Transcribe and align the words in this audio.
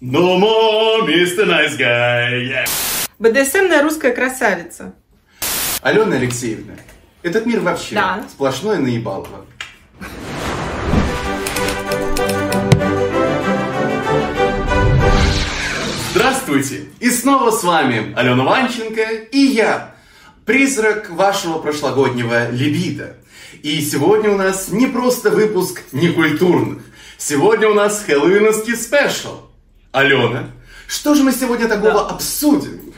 No 0.00 0.38
more, 0.38 1.02
Mr. 1.08 1.44
Nice 1.44 1.76
Guy. 1.76 2.46
Yeah. 2.46 2.68
БДСМная 3.18 3.82
русская 3.82 4.12
красавица. 4.12 4.94
Алена 5.82 6.16
Алексеевна, 6.16 6.74
этот 7.22 7.46
мир 7.46 7.60
вообще 7.60 7.96
Да. 7.96 8.24
сплошное 8.30 8.78
наебалово. 8.78 9.44
Здравствуйте! 16.12 16.86
И 17.00 17.10
снова 17.10 17.50
с 17.50 17.62
вами 17.62 18.12
Алена 18.16 18.44
Ванченко 18.44 19.02
и 19.32 19.38
я, 19.38 19.94
призрак 20.44 21.10
вашего 21.10 21.58
прошлогоднего 21.58 22.50
либидо. 22.50 23.16
И 23.62 23.80
сегодня 23.80 24.30
у 24.30 24.36
нас 24.36 24.68
не 24.68 24.86
просто 24.86 25.30
выпуск 25.30 25.82
некультурных. 25.92 26.82
Сегодня 27.18 27.68
у 27.68 27.74
нас 27.74 28.02
хэллоуиновский 28.04 28.76
special. 28.76 29.47
Алена, 29.92 30.50
что 30.86 31.14
же 31.14 31.22
мы 31.24 31.32
сегодня 31.32 31.68
такого 31.68 31.92
Да. 31.92 32.06
обсудим? 32.08 32.92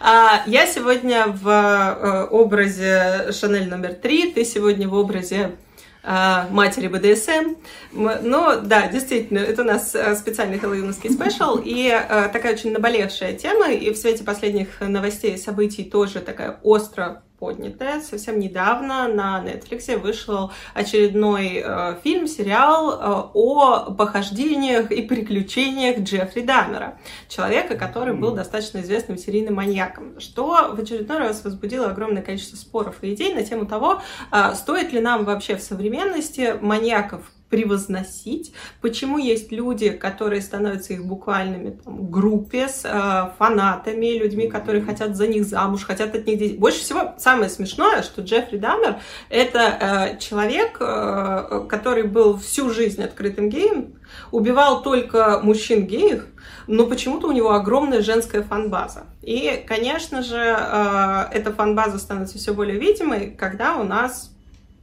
А, 0.00 0.42
я 0.46 0.66
сегодня 0.66 1.26
в 1.26 1.48
э, 1.48 2.24
образе 2.30 3.32
Шанель 3.32 3.68
номер 3.68 3.94
три, 3.94 4.32
ты 4.32 4.44
сегодня 4.44 4.88
в 4.88 4.94
образе 4.94 5.56
э, 6.04 6.46
матери 6.50 6.86
БДСМ. 6.88 7.56
Но 7.92 8.60
да, 8.60 8.86
действительно, 8.86 9.38
это 9.38 9.62
у 9.62 9.64
нас 9.66 9.94
э, 9.94 10.14
специальный 10.14 10.58
хэллоуиновский 10.58 11.10
special 11.10 11.60
и 11.62 11.90
такая 12.32 12.54
очень 12.54 12.72
наболевшая 12.72 13.34
тема, 13.34 13.68
и 13.70 13.92
в 13.92 13.96
свете 13.98 14.24
последних 14.24 14.80
новостей 14.80 15.34
и 15.34 15.38
событий 15.38 15.84
тоже 15.84 16.20
такая 16.20 16.60
остро 16.62 17.22
поднятая. 17.38 18.00
Совсем 18.00 18.38
недавно 18.38 19.08
на 19.08 19.42
Netflix 19.44 19.96
вышел 19.98 20.52
очередной 20.74 21.62
э, 21.64 21.96
фильм, 22.02 22.26
сериал 22.26 22.92
э, 22.92 23.30
о 23.34 23.92
похождениях 23.92 24.90
и 24.90 25.02
приключениях 25.02 26.00
Джеффри 26.00 26.42
Даммера, 26.42 26.98
человека, 27.28 27.76
который 27.76 28.14
был 28.14 28.32
достаточно 28.32 28.80
известным 28.80 29.18
серийным 29.18 29.54
маньяком, 29.54 30.20
что 30.20 30.74
в 30.74 30.80
очередной 30.80 31.18
раз 31.18 31.44
возбудило 31.44 31.90
огромное 31.90 32.22
количество 32.22 32.56
споров 32.56 32.96
и 33.02 33.14
идей 33.14 33.34
на 33.34 33.44
тему 33.44 33.66
того, 33.66 34.02
а, 34.30 34.54
стоит 34.54 34.92
ли 34.92 35.00
нам 35.00 35.24
вообще 35.24 35.56
в 35.56 35.62
современности 35.62 36.56
маньяков 36.60 37.22
превозносить, 37.50 38.52
почему 38.80 39.18
есть 39.18 39.52
люди, 39.52 39.90
которые 39.90 40.42
становятся 40.42 40.92
их 40.92 41.06
буквальными 41.06 41.70
там, 41.70 42.10
группе 42.10 42.68
с 42.68 42.82
э, 42.84 43.30
фанатами, 43.38 44.18
людьми, 44.18 44.48
которые 44.48 44.82
хотят 44.82 45.16
за 45.16 45.26
них 45.26 45.44
замуж, 45.44 45.84
хотят 45.84 46.14
от 46.14 46.26
них 46.26 46.38
детей. 46.38 46.58
Больше 46.58 46.80
всего 46.80 47.14
самое 47.18 47.48
смешное, 47.48 48.02
что 48.02 48.22
Джеффри 48.22 48.58
Даммер 48.58 48.98
это 49.30 49.58
э, 49.58 50.18
человек, 50.18 50.76
э, 50.80 51.66
который 51.68 52.04
был 52.04 52.36
всю 52.38 52.70
жизнь 52.70 53.02
открытым 53.02 53.48
геем, 53.48 53.94
убивал 54.30 54.82
только 54.82 55.40
мужчин 55.42 55.86
геев, 55.86 56.26
но 56.66 56.86
почему-то 56.86 57.28
у 57.28 57.32
него 57.32 57.52
огромная 57.52 58.02
женская 58.02 58.42
фанбаза. 58.42 59.06
И, 59.22 59.64
конечно 59.66 60.22
же, 60.22 60.36
э, 60.36 61.24
эта 61.32 61.52
фанбаза 61.52 61.98
становится 61.98 62.38
все 62.38 62.52
более 62.52 62.78
видимой, 62.78 63.30
когда 63.30 63.76
у 63.76 63.84
нас 63.84 64.32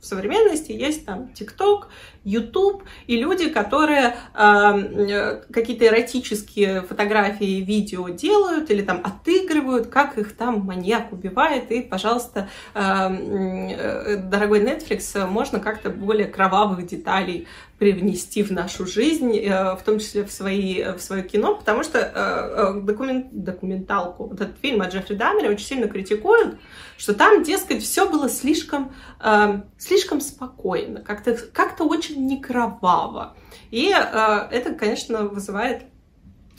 в 0.05 0.07
современности 0.07 0.71
есть 0.71 1.05
там 1.05 1.29
ТикТок, 1.33 1.87
YouTube 2.25 2.83
и 3.07 3.17
люди, 3.17 3.49
которые 3.49 4.15
э, 4.33 4.41
э, 4.43 5.41
какие-то 5.51 5.85
эротические 5.85 6.81
фотографии, 6.81 7.61
видео 7.61 8.09
делают 8.09 8.69
или 8.71 8.81
там 8.81 9.01
отыгрывают, 9.03 9.87
как 9.87 10.17
их 10.17 10.35
там 10.35 10.61
маньяк 10.61 11.13
убивает. 11.13 11.71
И, 11.71 11.81
пожалуйста, 11.81 12.49
э, 12.73 12.79
э, 12.81 14.17
дорогой 14.17 14.61
Netflix, 14.61 15.25
можно 15.27 15.59
как-то 15.59 15.89
более 15.89 16.27
кровавых 16.27 16.85
деталей 16.85 17.47
привнести 17.77 18.41
в 18.41 18.51
нашу 18.51 18.85
жизнь, 18.85 19.37
э, 19.37 19.75
в 19.75 19.81
том 19.83 19.99
числе 19.99 20.23
в, 20.23 20.31
свои, 20.31 20.81
в 20.83 20.99
свое 20.99 21.23
кино, 21.23 21.55
потому 21.55 21.83
что 21.83 21.99
э, 21.99 22.11
э, 22.15 22.81
документ, 22.81 23.27
документалку, 23.31 24.27
вот 24.27 24.39
этот 24.39 24.57
фильм 24.59 24.81
о 24.81 24.89
Джеффри 24.89 25.15
Даммере 25.15 25.49
очень 25.49 25.65
сильно 25.65 25.87
критикуют, 25.87 26.57
что 26.97 27.13
там, 27.13 27.43
дескать, 27.43 27.83
все 27.83 28.09
было 28.09 28.29
слишком, 28.29 28.93
э, 29.21 29.61
слишком 29.77 30.21
спокойно, 30.21 31.01
как-то 31.01 31.37
как 31.53 31.75
очень 31.81 32.14
не 32.15 32.41
кроваво. 32.41 33.35
И 33.71 33.91
э, 33.91 34.47
это, 34.51 34.73
конечно, 34.73 35.23
вызывает 35.23 35.83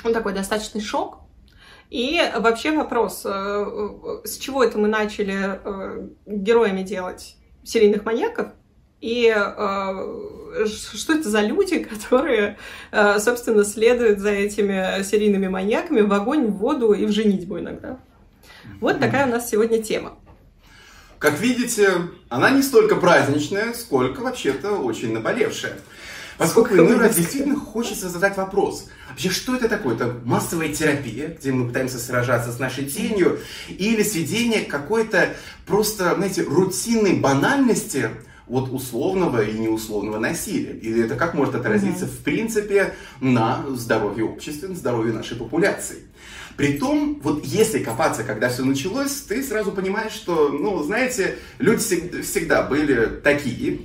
ну, 0.05 0.13
такой 0.13 0.33
достаточный 0.33 0.81
шок. 0.81 1.21
И 1.91 2.21
вообще 2.37 2.73
вопрос, 2.73 3.23
э, 3.25 3.31
э, 3.31 4.27
с 4.27 4.39
чего 4.39 4.65
это 4.65 4.79
мы 4.79 4.89
начали 4.89 5.61
э, 5.65 6.09
героями 6.27 6.83
делать 6.83 7.37
серийных 7.65 8.05
маньяков? 8.05 8.49
И 9.01 9.27
э, 9.27 10.67
что 10.67 11.13
это 11.13 11.29
за 11.29 11.43
люди, 11.43 11.79
которые, 11.85 12.59
э, 12.91 13.19
собственно, 13.21 13.65
следуют 13.65 14.19
за 14.19 14.31
этими 14.31 15.03
серийными 15.03 15.49
маньяками 15.49 16.01
в 16.01 16.13
огонь, 16.13 16.47
в 16.47 16.57
воду 16.57 16.93
и 16.93 17.07
в 17.07 17.13
женитьбу 17.13 17.59
иногда? 17.59 17.99
Вот 18.81 18.99
такая 18.99 19.27
у 19.27 19.31
нас 19.31 19.49
сегодня 19.49 19.83
тема. 19.83 20.19
Как 21.27 21.41
видите, 21.41 21.91
она 22.29 22.51
не 22.51 22.63
столько 22.63 22.95
праздничная, 22.95 23.75
сколько 23.75 24.21
вообще-то 24.21 24.75
очень 24.79 25.13
наболевшая. 25.13 25.77
Поскольку 26.39 26.75
иной 26.75 26.99
раз 26.99 27.17
действительно 27.17 27.59
хочется 27.59 28.09
задать 28.09 28.37
вопрос. 28.37 28.87
Вообще, 29.11 29.31
что 29.31 29.57
это 29.57 29.69
такое? 29.69 29.97
Это 29.97 30.15
массовая 30.25 30.73
терапия, 30.73 31.37
где 31.37 31.51
мы 31.51 31.67
пытаемся 31.67 31.99
сражаться 31.99 32.53
с 32.53 32.61
нашей 32.61 32.85
тенью, 32.85 33.41
или 33.67 34.05
сведение 34.05 34.61
какой-то 34.61 35.35
просто, 35.67 36.15
знаете, 36.15 36.43
рутинной 36.43 37.15
банальности 37.15 38.11
вот 38.47 38.73
условного 38.73 39.43
и 39.43 39.59
неусловного 39.59 40.21
насилия? 40.21 40.79
Или 40.79 41.07
это 41.07 41.17
как 41.17 41.35
может 41.35 41.57
отразиться, 41.57 42.07
в 42.07 42.19
принципе, 42.19 42.95
на 43.21 43.65
здоровье 43.71 44.27
общества, 44.27 44.69
на 44.69 44.77
здоровье 44.77 45.13
нашей 45.13 45.37
популяции? 45.37 46.05
Притом, 46.57 47.21
вот 47.23 47.45
если 47.45 47.81
копаться, 47.81 48.25
когда 48.25 48.49
все 48.49 48.65
началось, 48.65 49.13
ты 49.13 49.43
сразу 49.43 49.73
понимаешь, 49.73 50.13
что, 50.13 50.49
ну, 50.49 50.83
знаете, 50.83 51.37
люди 51.59 51.81
всег- 51.83 52.23
всегда 52.23 52.63
были 52.63 53.07
такие, 53.23 53.81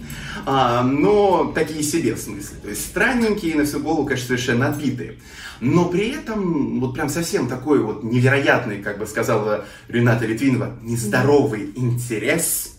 а, 0.46 0.82
но 0.82 1.52
такие 1.54 1.84
себе 1.84 2.16
в 2.16 2.20
смысле. 2.20 2.56
То 2.64 2.70
есть 2.70 2.86
странненькие, 2.86 3.56
на 3.56 3.66
всю 3.66 3.80
голову, 3.80 4.06
конечно, 4.06 4.28
совершенно 4.28 4.70
отбитые. 4.70 5.18
Но 5.60 5.86
при 5.90 6.10
этом, 6.12 6.80
вот 6.80 6.94
прям 6.94 7.10
совсем 7.10 7.48
такой 7.48 7.80
вот 7.80 8.04
невероятный, 8.04 8.82
как 8.82 9.00
бы 9.00 9.06
сказала 9.06 9.66
Рената 9.90 10.26
Литвинова, 10.26 10.78
нездоровый 10.82 11.74
интерес 11.76 12.78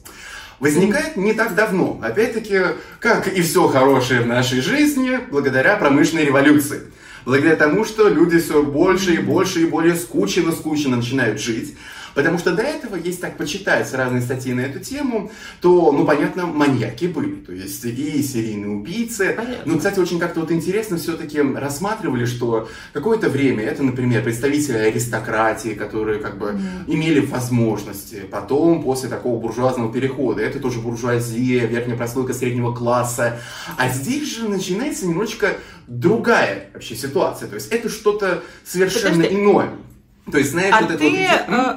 возникает 0.59 1.17
не 1.17 1.35
так 1.35 1.55
давно. 1.55 2.01
Опять-таки, 2.03 2.61
как 2.99 3.29
и 3.29 3.43
все 3.43 3.69
хорошее 3.69 4.23
в 4.23 4.27
нашей 4.27 4.61
жизни, 4.61 5.19
благодаря 5.31 5.77
промышленной 5.77 6.25
революции. 6.25 6.83
Благодаря 7.25 7.57
тому, 7.57 7.85
что 7.85 8.09
люди 8.09 8.41
все 8.41 8.63
больше 8.63 9.15
и 9.15 9.19
больше 9.19 9.63
и 9.63 9.67
более 9.67 9.95
скучно-скучно 9.95 10.97
начинают 10.97 11.41
жить. 11.41 11.77
Потому 12.15 12.39
что 12.39 12.53
до 12.53 12.63
этого, 12.63 12.97
если 12.97 13.21
так 13.21 13.37
почитать 13.37 13.93
разные 13.95 14.23
статьи 14.23 14.53
на 14.53 14.61
эту 14.61 14.81
тему, 14.81 15.31
то, 15.61 15.93
ну, 15.93 16.05
понятно, 16.05 16.47
маньяки 16.47 17.07
были. 17.07 17.37
То 17.37 17.53
есть 17.53 17.85
и 17.85 18.23
серийные 18.23 18.71
убийцы. 18.71 19.35
Понятно. 19.37 19.63
Ну, 19.65 19.79
кстати, 19.79 19.99
очень 19.99 20.19
как-то 20.19 20.41
вот 20.41 20.51
интересно 20.51 20.97
все-таки 20.97 21.41
рассматривали, 21.41 22.25
что 22.25 22.69
какое-то 22.93 23.29
время 23.29 23.65
это, 23.65 23.83
например, 23.83 24.23
представители 24.23 24.77
аристократии, 24.79 25.71
которые 25.71 26.19
как 26.21 26.39
бы 26.39 26.59
имели 26.87 27.21
возможности. 27.21 28.23
Потом, 28.31 28.83
после 28.83 29.09
такого 29.09 29.41
буржуазного 29.41 29.93
перехода, 29.93 30.43
это 30.43 30.61
тоже 30.61 30.81
буржуазия, 30.81 31.67
верхняя 31.67 31.97
прослойка 31.97 32.35
среднего 32.35 32.75
класса. 32.75 33.39
А 33.77 33.89
здесь 33.89 34.37
же 34.37 34.49
начинается 34.49 35.07
немножечко 35.07 35.57
другая 35.87 36.71
вообще 36.75 36.95
ситуация. 36.97 37.49
То 37.49 37.55
есть 37.57 37.69
это 37.73 37.89
что-то 37.89 38.43
совершенно 38.65 39.17
Подожди. 39.17 39.35
иное. 39.37 39.71
То 40.31 40.39
есть, 40.39 40.51
знаешь, 40.53 40.75
А 40.77 40.81
вот 40.83 40.91
это 40.91 40.99
ты, 40.99 41.11
вот... 41.11 41.49
М? 41.49 41.55
э, 41.55 41.77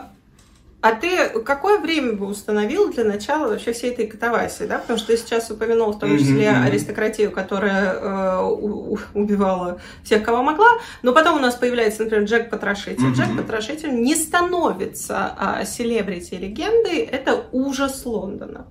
а 0.88 0.91
ты 0.91 1.29
какое 1.44 1.79
время 1.79 2.13
бы 2.13 2.28
установил 2.28 2.94
для 2.94 3.06
начала 3.06 3.47
вообще 3.47 3.73
всей 3.73 3.90
этой 3.90 4.06
катавасии, 4.06 4.66
да? 4.66 4.78
Потому 4.78 5.00
что 5.00 5.07
ты 5.07 5.18
сейчас 5.18 5.50
упомянул 5.50 5.91
в 5.94 5.97
том 5.97 6.12
числе 6.19 6.50
аристократию, 6.63 7.31
которая 7.31 7.94
э, 7.94 8.44
у- 8.46 9.00
убивала 9.16 9.79
всех, 10.03 10.22
кого 10.22 10.44
могла, 10.44 10.68
но 11.02 11.11
потом 11.11 11.37
у 11.37 11.40
нас 11.40 11.55
появляется, 11.55 12.03
например, 12.03 12.26
Джек 12.26 12.52
Потрошитель. 12.52 13.14
Джек 13.16 13.35
Потрошитель 13.35 13.99
не 13.99 14.14
становится 14.14 15.34
а, 15.40 15.66
селебрити 15.66 16.35
легендой, 16.35 16.99
это 16.99 17.46
ужас 17.52 18.05
Лондона. 18.05 18.67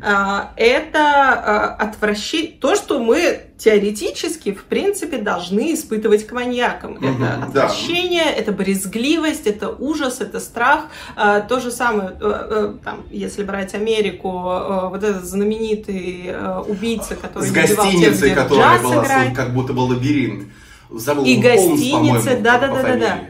А, 0.00 0.52
это 0.56 1.74
отвращение, 1.74 2.52
то, 2.60 2.76
что 2.76 3.00
мы 3.00 3.40
теоретически, 3.58 4.52
в 4.52 4.64
принципе, 4.64 5.18
должны 5.18 5.74
испытывать 5.74 6.26
к 6.26 6.32
маньякам. 6.32 6.92
Мгм, 6.92 7.24
это 7.24 7.50
да. 7.52 7.64
отвращение, 7.64 8.24
это 8.24 8.52
брезгливость, 8.52 9.46
это 9.46 9.68
ужас, 9.68 10.20
это 10.20 10.38
страх. 10.38 10.84
А, 11.16 11.40
то 11.40 11.58
же 11.60 11.72
самое, 11.72 12.10
э, 12.20 12.46
э, 12.50 12.74
там, 12.84 13.02
если 13.10 13.42
брать 13.42 13.74
Америку, 13.74 14.28
э, 14.28 14.88
вот 14.88 15.02
этот 15.02 15.24
знаменитый 15.24 16.26
э, 16.26 16.58
убийца, 16.66 17.16
который 17.16 17.48
С 17.48 17.52
гостиницей, 17.52 18.30
которая 18.30 18.80
была 18.80 19.04
играет. 19.04 19.34
как 19.34 19.52
будто 19.52 19.72
бы 19.72 19.80
лабиринт. 19.80 20.44
Забыл, 20.90 21.24
И 21.24 21.36
по-моему, 21.36 22.22
да-да-да-да-да. 22.24 23.20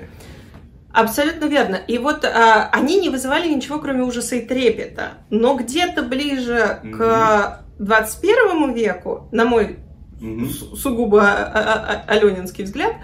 Абсолютно 0.92 1.46
верно. 1.46 1.76
И 1.76 1.98
вот 1.98 2.24
а, 2.24 2.68
они 2.72 3.00
не 3.00 3.08
вызывали 3.08 3.52
ничего, 3.52 3.78
кроме 3.78 4.02
ужаса 4.02 4.36
и 4.36 4.44
трепета. 4.44 5.18
Но 5.30 5.54
где-то 5.54 6.02
ближе 6.02 6.80
к 6.82 7.60
21 7.78 8.72
веку, 8.74 9.28
на 9.32 9.44
мой 9.44 9.78
Су- 10.20 10.74
сугубо 10.76 11.22
а- 11.22 11.52
а- 11.54 12.04
а- 12.08 12.12
аленинский 12.12 12.64
взгляд, 12.64 12.94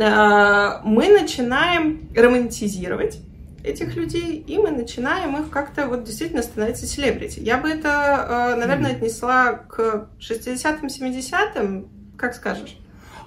а, 0.00 0.82
мы 0.84 1.08
начинаем 1.08 2.08
романтизировать 2.14 3.20
этих 3.64 3.96
людей, 3.96 4.44
и 4.46 4.58
мы 4.58 4.70
начинаем 4.70 5.36
их 5.40 5.50
как-то 5.50 5.86
вот 5.86 6.04
действительно 6.04 6.42
становиться 6.42 6.86
селебрити. 6.86 7.40
Я 7.40 7.58
бы 7.58 7.68
это, 7.68 8.52
э, 8.54 8.56
наверное, 8.56 8.92
отнесла 8.92 9.52
к 9.52 10.08
60-м, 10.20 10.88
70-м, 10.88 11.88
как 12.16 12.34
скажешь. 12.34 12.76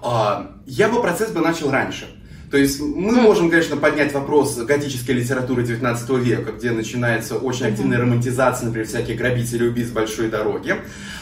А, 0.02 0.52
Я 0.66 0.90
бы 0.90 1.02
процесс 1.02 1.32
бы 1.32 1.42
начал 1.42 1.70
раньше. 1.72 2.08
То 2.52 2.58
есть 2.58 2.82
мы 2.82 3.14
можем, 3.14 3.50
конечно, 3.50 3.78
поднять 3.78 4.14
вопрос 4.14 4.58
готической 4.58 5.16
литературы 5.16 5.64
19 5.64 6.18
века, 6.18 6.52
где 6.52 6.72
начинается 6.72 7.38
очень 7.38 7.68
активная 7.68 7.98
романтизация, 8.00 8.66
например, 8.66 8.88
всяких 8.88 9.16
грабителей 9.18 9.70
убийц 9.70 9.88
большой 9.88 10.30
дороги. 10.30 10.76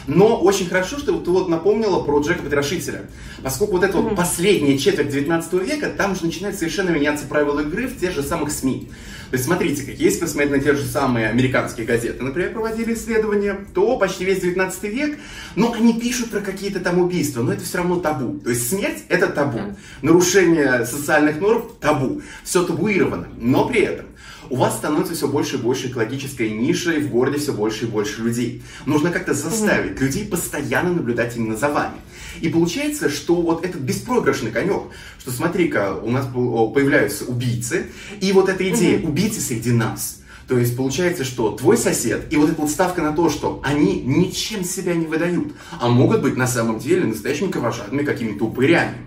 Но 0.09 0.41
очень 0.41 0.67
хорошо, 0.67 0.97
что 0.97 1.17
ты 1.19 1.29
вот 1.29 1.49
напомнила 1.49 1.99
про 2.01 2.19
Джека 2.19 2.41
Потрошителя. 2.41 3.03
Поскольку 3.43 3.73
вот 3.73 3.83
эта 3.83 3.95
вот 3.97 4.07
Мгм. 4.07 4.15
последняя 4.15 4.77
четверть 4.77 5.09
19 5.09 5.59
века, 5.63 5.89
там 5.95 6.13
уже 6.13 6.25
начинают 6.25 6.57
совершенно 6.57 6.89
меняться 6.89 7.27
правила 7.27 7.59
игры 7.59 7.87
в 7.87 7.99
тех 7.99 8.13
же 8.13 8.23
самых 8.23 8.51
СМИ. 8.51 8.89
То 9.29 9.35
есть 9.35 9.45
смотрите, 9.45 9.83
как 9.83 9.93
если 9.99 10.21
посмотреть 10.21 10.51
на 10.51 10.59
те 10.59 10.73
же 10.73 10.83
самые 10.83 11.29
американские 11.29 11.85
газеты, 11.85 12.23
например, 12.23 12.51
проводили 12.53 12.95
исследования, 12.95 13.55
то 13.75 13.97
почти 13.97 14.25
весь 14.25 14.39
19 14.41 14.83
век, 14.85 15.19
но 15.55 15.71
они 15.73 15.93
пишут 15.99 16.31
про 16.31 16.39
какие-то 16.39 16.79
там 16.79 16.99
убийства, 16.99 17.43
но 17.43 17.53
это 17.53 17.63
все 17.63 17.77
равно 17.77 17.97
табу. 17.99 18.39
То 18.39 18.49
есть 18.49 18.67
смерть 18.67 19.03
это 19.09 19.27
табу. 19.27 19.59
Нарушение 20.01 20.87
социальных 20.87 21.39
норм 21.39 21.65
табу. 21.79 22.23
Все 22.43 22.63
табуировано. 22.63 23.27
Но 23.37 23.67
при 23.67 23.81
этом 23.81 24.07
у 24.49 24.55
вас 24.55 24.77
становится 24.77 25.13
все 25.13 25.27
больше 25.27 25.55
и 25.55 25.59
больше 25.59 25.87
экологической 25.87 26.49
ниши, 26.49 26.97
и 26.97 27.03
в 27.03 27.09
городе 27.09 27.37
все 27.37 27.53
больше 27.53 27.85
и 27.85 27.87
больше 27.87 28.21
людей. 28.21 28.63
Нужно 28.85 29.11
как-то 29.11 29.33
заставить 29.33 29.99
людей 29.99 30.25
постоянно 30.25 30.93
наблюдать 30.93 31.35
именно 31.37 31.55
за 31.55 31.69
вами. 31.69 31.97
И 32.41 32.49
получается, 32.49 33.09
что 33.09 33.35
вот 33.35 33.65
этот 33.65 33.81
беспроигрышный 33.81 34.51
конек, 34.51 34.83
что 35.19 35.31
смотри-ка, 35.31 35.99
у 36.01 36.11
нас 36.11 36.25
по- 36.27 36.69
появляются 36.69 37.25
убийцы, 37.25 37.87
и 38.21 38.31
вот 38.31 38.49
эта 38.49 38.69
идея 38.69 38.99
убийцы 39.01 39.41
среди 39.41 39.71
нас. 39.71 40.21
То 40.47 40.57
есть 40.57 40.75
получается, 40.75 41.23
что 41.23 41.51
твой 41.51 41.77
сосед, 41.77 42.25
и 42.31 42.37
вот 42.37 42.49
эта 42.49 42.59
вот 42.59 42.71
ставка 42.71 43.03
на 43.03 43.11
то, 43.11 43.29
что 43.29 43.61
они 43.63 44.01
ничем 44.01 44.63
себя 44.63 44.95
не 44.95 45.05
выдают, 45.05 45.53
а 45.79 45.89
могут 45.89 46.23
быть 46.23 46.35
на 46.37 46.47
самом 46.47 46.79
деле 46.79 47.05
настоящими 47.05 47.51
кровожадными 47.51 48.03
какими-то 48.03 48.45
упырями. 48.45 48.97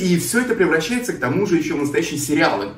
И 0.00 0.18
все 0.18 0.40
это 0.40 0.56
превращается 0.56 1.12
к 1.12 1.20
тому 1.20 1.46
же 1.46 1.56
еще 1.56 1.74
в 1.74 1.78
настоящие 1.78 2.18
сериалы, 2.18 2.70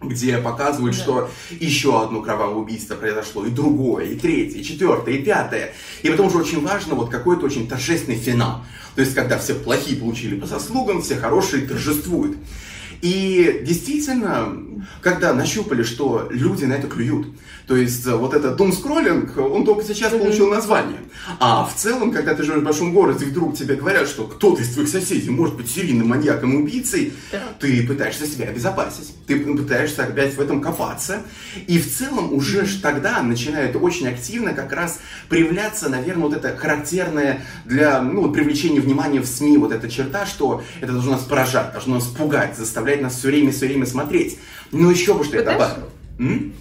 где 0.00 0.38
показывают, 0.38 0.96
Да. 0.96 1.02
что 1.02 1.30
еще 1.58 2.02
одно 2.02 2.22
кровавое 2.22 2.56
убийство 2.56 2.94
произошло, 2.94 3.44
и 3.44 3.50
другое, 3.50 4.04
и 4.06 4.16
третье, 4.16 4.58
и 4.58 4.64
четвертое, 4.64 5.16
и 5.16 5.22
пятое. 5.22 5.74
И 6.02 6.08
потом 6.08 6.28
уже 6.28 6.38
очень 6.38 6.64
важно 6.64 6.94
вот 6.94 7.10
какой-то 7.10 7.46
очень 7.46 7.68
торжественный 7.68 8.16
финал. 8.18 8.64
То 8.94 9.00
есть, 9.00 9.14
когда 9.14 9.38
все 9.38 9.54
плохие 9.54 9.98
получили 9.98 10.38
по 10.38 10.46
заслугам, 10.46 11.02
все 11.02 11.16
хорошие 11.16 11.66
торжествуют. 11.66 12.36
И 13.00 13.62
действительно, 13.64 14.77
когда 15.02 15.32
нащупали, 15.32 15.82
что 15.82 16.28
люди 16.30 16.64
на 16.64 16.74
это 16.74 16.86
клюют, 16.86 17.28
то 17.66 17.76
есть 17.76 18.06
э, 18.06 18.14
вот 18.14 18.34
этот 18.34 18.58
doom-скроллинг, 18.58 19.36
он 19.38 19.64
только 19.64 19.84
сейчас 19.84 20.12
получил 20.12 20.48
название. 20.48 21.00
А 21.38 21.64
в 21.64 21.74
целом, 21.74 22.12
когда 22.12 22.34
ты 22.34 22.42
живешь 22.42 22.62
в 22.62 22.64
большом 22.64 22.94
городе, 22.94 23.26
и 23.26 23.28
вдруг 23.28 23.56
тебе 23.56 23.76
говорят, 23.76 24.08
что 24.08 24.24
кто-то 24.24 24.62
из 24.62 24.72
твоих 24.72 24.88
соседей 24.88 25.30
может 25.30 25.56
быть 25.56 25.70
серийным 25.70 26.08
маньяком 26.08 26.52
и 26.52 26.62
убийцей, 26.62 27.12
Да. 27.30 27.42
ты 27.60 27.86
пытаешься 27.86 28.26
себя 28.26 28.48
обезопасить, 28.48 29.14
ты 29.26 29.38
пытаешься 29.38 30.04
опять 30.04 30.34
в 30.34 30.40
этом 30.40 30.60
копаться. 30.60 31.22
И 31.66 31.78
в 31.78 31.94
целом 31.94 32.32
уже 32.32 32.64
ж 32.64 32.76
тогда 32.80 33.22
начинает 33.22 33.76
очень 33.76 34.08
активно 34.08 34.54
как 34.54 34.72
раз 34.72 35.00
проявляться, 35.28 35.88
наверное, 35.90 36.24
вот 36.24 36.34
это 36.34 36.56
характерное 36.56 37.44
для 37.66 38.00
ну, 38.00 38.30
привлечения 38.32 38.80
внимания 38.80 39.20
в 39.20 39.26
СМИ 39.26 39.58
вот 39.58 39.72
эта 39.72 39.90
черта, 39.90 40.24
что 40.24 40.62
это 40.80 40.92
должно 40.92 41.12
нас 41.12 41.22
поражать, 41.22 41.72
должно 41.72 41.96
нас 41.96 42.06
пугать, 42.06 42.56
заставлять 42.56 43.02
нас 43.02 43.16
все 43.16 43.28
время, 43.28 43.52
все 43.52 43.66
время 43.66 43.84
смотреть. 43.84 44.38
Но 44.72 44.90
еще 44.90 45.14
бы 45.14 45.24
что 45.24 45.42
добавил. 45.44 45.84
М? 46.18 46.52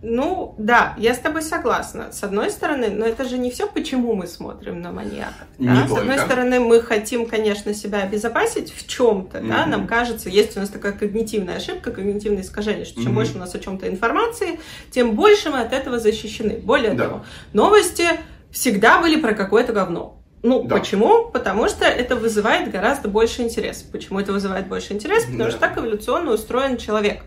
Ну, 0.00 0.54
да, 0.58 0.94
я 0.96 1.12
с 1.12 1.18
тобой 1.18 1.42
согласна. 1.42 2.12
С 2.12 2.22
одной 2.22 2.50
стороны, 2.50 2.88
но 2.88 3.04
это 3.04 3.24
же 3.24 3.36
не 3.36 3.50
все, 3.50 3.66
почему 3.66 4.14
мы 4.14 4.28
смотрим 4.28 4.80
на 4.80 4.92
маньяков. 4.92 5.48
Не 5.58 5.66
да? 5.66 5.86
С 5.86 5.88
только. 5.88 6.02
одной 6.02 6.18
стороны, 6.20 6.60
мы 6.60 6.80
хотим, 6.80 7.26
конечно, 7.26 7.74
себя 7.74 8.02
обезопасить 8.02 8.72
в 8.72 8.86
чем-то, 8.86 9.40
да, 9.40 9.62
Мгм. 9.62 9.70
нам 9.70 9.86
кажется, 9.88 10.28
есть 10.28 10.56
у 10.56 10.60
нас 10.60 10.68
такая 10.68 10.92
когнитивная 10.92 11.56
ошибка, 11.56 11.90
когнитивное 11.90 12.42
искажение, 12.42 12.84
что 12.84 12.94
чем 12.96 13.06
Мгм. 13.06 13.14
больше 13.16 13.34
у 13.34 13.38
нас 13.38 13.52
о 13.56 13.58
чем-то 13.58 13.88
информации, 13.88 14.60
тем 14.92 15.16
больше 15.16 15.50
мы 15.50 15.60
от 15.62 15.72
этого 15.72 15.98
защищены. 15.98 16.58
Более 16.62 16.92
Да. 16.92 17.04
того, 17.08 17.24
новости 17.52 18.06
всегда 18.52 19.00
были 19.00 19.20
про 19.20 19.34
какое-то 19.34 19.72
говно. 19.72 20.14
Ну, 20.44 20.62
Да. 20.62 20.76
почему? 20.76 21.24
Потому 21.32 21.68
что 21.68 21.84
это 21.84 22.14
вызывает 22.14 22.70
гораздо 22.70 23.08
больше 23.08 23.42
интерес. 23.42 23.78
Почему 23.82 24.20
это 24.20 24.32
вызывает 24.32 24.68
больше 24.68 24.92
интерес? 24.92 25.24
Потому 25.24 25.42
Да. 25.46 25.50
что 25.50 25.58
так 25.58 25.76
эволюционно 25.76 26.30
устроен 26.32 26.76
человек. 26.76 27.24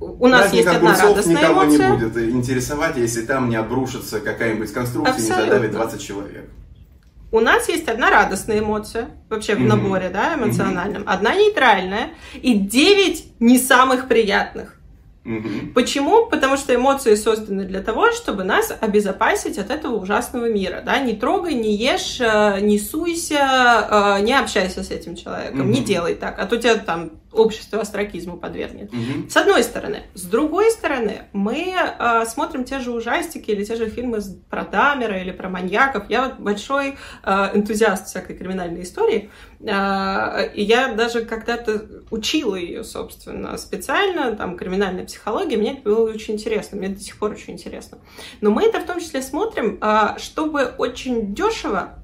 У 0.00 0.26
нас 0.28 0.40
Праздник 0.42 0.64
есть 0.64 0.76
одна 0.76 0.96
радостная 0.96 1.36
никого 1.36 1.64
эмоция. 1.64 1.90
не 1.90 1.96
будет 1.96 2.16
интересовать, 2.34 2.96
если 2.96 3.22
там 3.22 3.48
не 3.48 3.56
обрушится 3.56 4.20
какая-нибудь 4.20 4.72
конструкция 4.72 5.16
и 5.16 5.22
не 5.22 5.28
Абсолютно. 5.30 5.54
задавит 5.54 5.70
20 5.72 6.02
человек. 6.02 6.50
У 7.32 7.40
нас 7.40 7.68
есть 7.68 7.88
одна 7.88 8.10
радостная 8.10 8.60
эмоция, 8.60 9.08
вообще 9.28 9.54
в 9.56 9.60
Мгм. 9.60 9.68
наборе, 9.68 10.08
да, 10.10 10.34
эмоциональном, 10.34 11.02
одна 11.06 11.34
нейтральная 11.34 12.10
и 12.34 12.54
девять 12.54 13.24
не 13.40 13.58
самых 13.58 14.06
приятных. 14.08 14.74
Мгм. 15.24 15.72
Почему? 15.74 16.26
Потому 16.26 16.56
что 16.56 16.72
эмоции 16.72 17.16
созданы 17.16 17.64
для 17.64 17.82
того, 17.82 18.12
чтобы 18.12 18.44
нас 18.44 18.72
обезопасить 18.80 19.58
от 19.58 19.70
этого 19.72 19.96
ужасного 19.96 20.48
мира. 20.48 20.82
Да? 20.86 20.98
Не 21.00 21.14
трогай, 21.14 21.54
не 21.54 21.74
ешь, 21.74 22.18
э, 22.20 22.60
не 22.60 22.78
суйся, 22.78 23.34
э, 23.90 24.22
не 24.22 24.32
общайся 24.38 24.84
с 24.84 24.90
этим 24.92 25.16
человеком, 25.16 25.62
Мгм. 25.62 25.70
не 25.72 25.80
делай 25.80 26.14
так, 26.14 26.38
а 26.38 26.46
то 26.46 26.56
тебя 26.56 26.76
там 26.76 27.10
общество 27.36 27.80
астракизму 27.80 28.36
подвергнет. 28.36 28.92
Мгм. 28.92 29.28
С 29.28 29.36
одной 29.36 29.62
стороны. 29.62 30.02
С 30.14 30.22
другой 30.22 30.70
стороны, 30.70 31.22
мы 31.32 31.74
э, 31.76 32.24
смотрим 32.26 32.64
те 32.64 32.80
же 32.80 32.90
ужастики 32.90 33.50
или 33.50 33.64
те 33.64 33.76
же 33.76 33.88
фильмы 33.88 34.20
про 34.50 34.64
Дамера 34.64 35.20
или 35.20 35.30
про 35.30 35.48
маньяков. 35.48 36.08
Я 36.08 36.28
вот 36.28 36.38
большой 36.38 36.96
э, 37.22 37.50
энтузиаст 37.54 38.06
всякой 38.08 38.36
криминальной 38.36 38.82
истории. 38.82 39.30
Э, 39.60 40.50
и 40.54 40.62
я 40.62 40.94
даже 40.94 41.24
когда-то 41.24 41.86
учила 42.10 42.56
ее, 42.56 42.84
собственно, 42.84 43.56
специально, 43.56 44.34
там, 44.36 44.56
криминальная 44.56 45.04
психология. 45.04 45.56
Мне 45.56 45.74
это 45.74 45.82
было 45.82 46.10
очень 46.10 46.34
интересно, 46.34 46.78
мне 46.78 46.88
до 46.88 47.00
сих 47.00 47.18
пор 47.18 47.32
очень 47.32 47.54
интересно. 47.54 47.98
Но 48.40 48.50
мы 48.50 48.64
это 48.64 48.80
в 48.80 48.84
том 48.86 49.00
числе 49.00 49.22
смотрим, 49.22 49.78
э, 49.80 50.18
чтобы 50.18 50.74
очень 50.78 51.34
дешево 51.34 51.94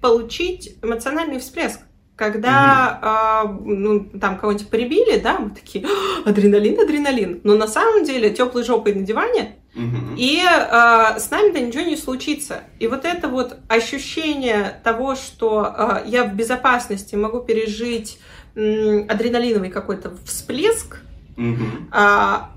получить 0.00 0.76
эмоциональный 0.82 1.38
всплеск. 1.38 1.80
Когда 2.16 2.98
а, 3.02 3.44
ну, 3.64 4.00
там 4.20 4.38
кого-нибудь 4.38 4.68
прибили, 4.68 5.18
да, 5.18 5.38
мы 5.38 5.50
такие, 5.50 5.84
«А, 6.24 6.28
адреналин, 6.30 6.78
адреналин. 6.78 7.40
Но 7.42 7.56
на 7.56 7.66
самом 7.66 8.04
деле 8.04 8.30
теплой 8.30 8.64
жопой 8.64 8.94
на 8.94 9.02
диване, 9.02 9.56
Мгм. 9.74 10.14
и 10.18 10.38
а, 10.44 11.18
с 11.18 11.30
нами-то 11.30 11.58
ничего 11.60 11.82
не 11.84 11.96
случится. 11.96 12.60
И 12.78 12.86
вот 12.86 13.06
это 13.06 13.28
вот 13.28 13.56
ощущение 13.68 14.80
того, 14.84 15.14
что 15.14 15.60
а, 15.64 16.02
я 16.04 16.24
в 16.24 16.34
безопасности 16.34 17.14
могу 17.14 17.40
пережить 17.40 18.18
м, 18.54 19.06
адреналиновый 19.08 19.70
какой-то 19.70 20.12
всплеск, 20.26 20.98
Мгм. 21.36 21.88
а, 21.90 22.50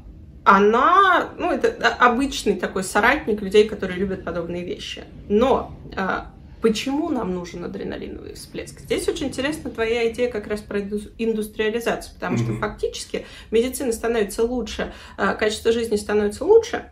она, 0.44 1.30
ну, 1.40 1.50
это 1.52 1.88
обычный 1.98 2.56
такой 2.56 2.84
соратник 2.84 3.42
людей, 3.42 3.68
которые 3.68 3.98
любят 3.98 4.26
подобные 4.26 4.66
вещи. 4.66 5.06
Но 5.30 5.72
а, 5.96 6.28
почему 6.66 7.10
нам 7.10 7.36
нужен 7.36 7.64
адреналиновый 7.64 8.34
всплеск? 8.34 8.80
Здесь 8.80 9.08
очень 9.08 9.28
интересна 9.28 9.70
твоя 9.70 10.12
идея 10.12 10.32
как 10.32 10.48
раз 10.48 10.62
про 10.62 10.80
инду- 10.80 11.12
индустриализацию, 11.20 12.16
потому 12.16 12.40
что 12.40 12.54
фактически 12.56 13.28
медицина 13.52 13.92
становится 13.92 14.42
лучше, 14.44 14.92
а, 15.16 15.36
качество 15.36 15.72
жизни 15.72 15.96
становится 15.96 16.44
лучше, 16.44 16.90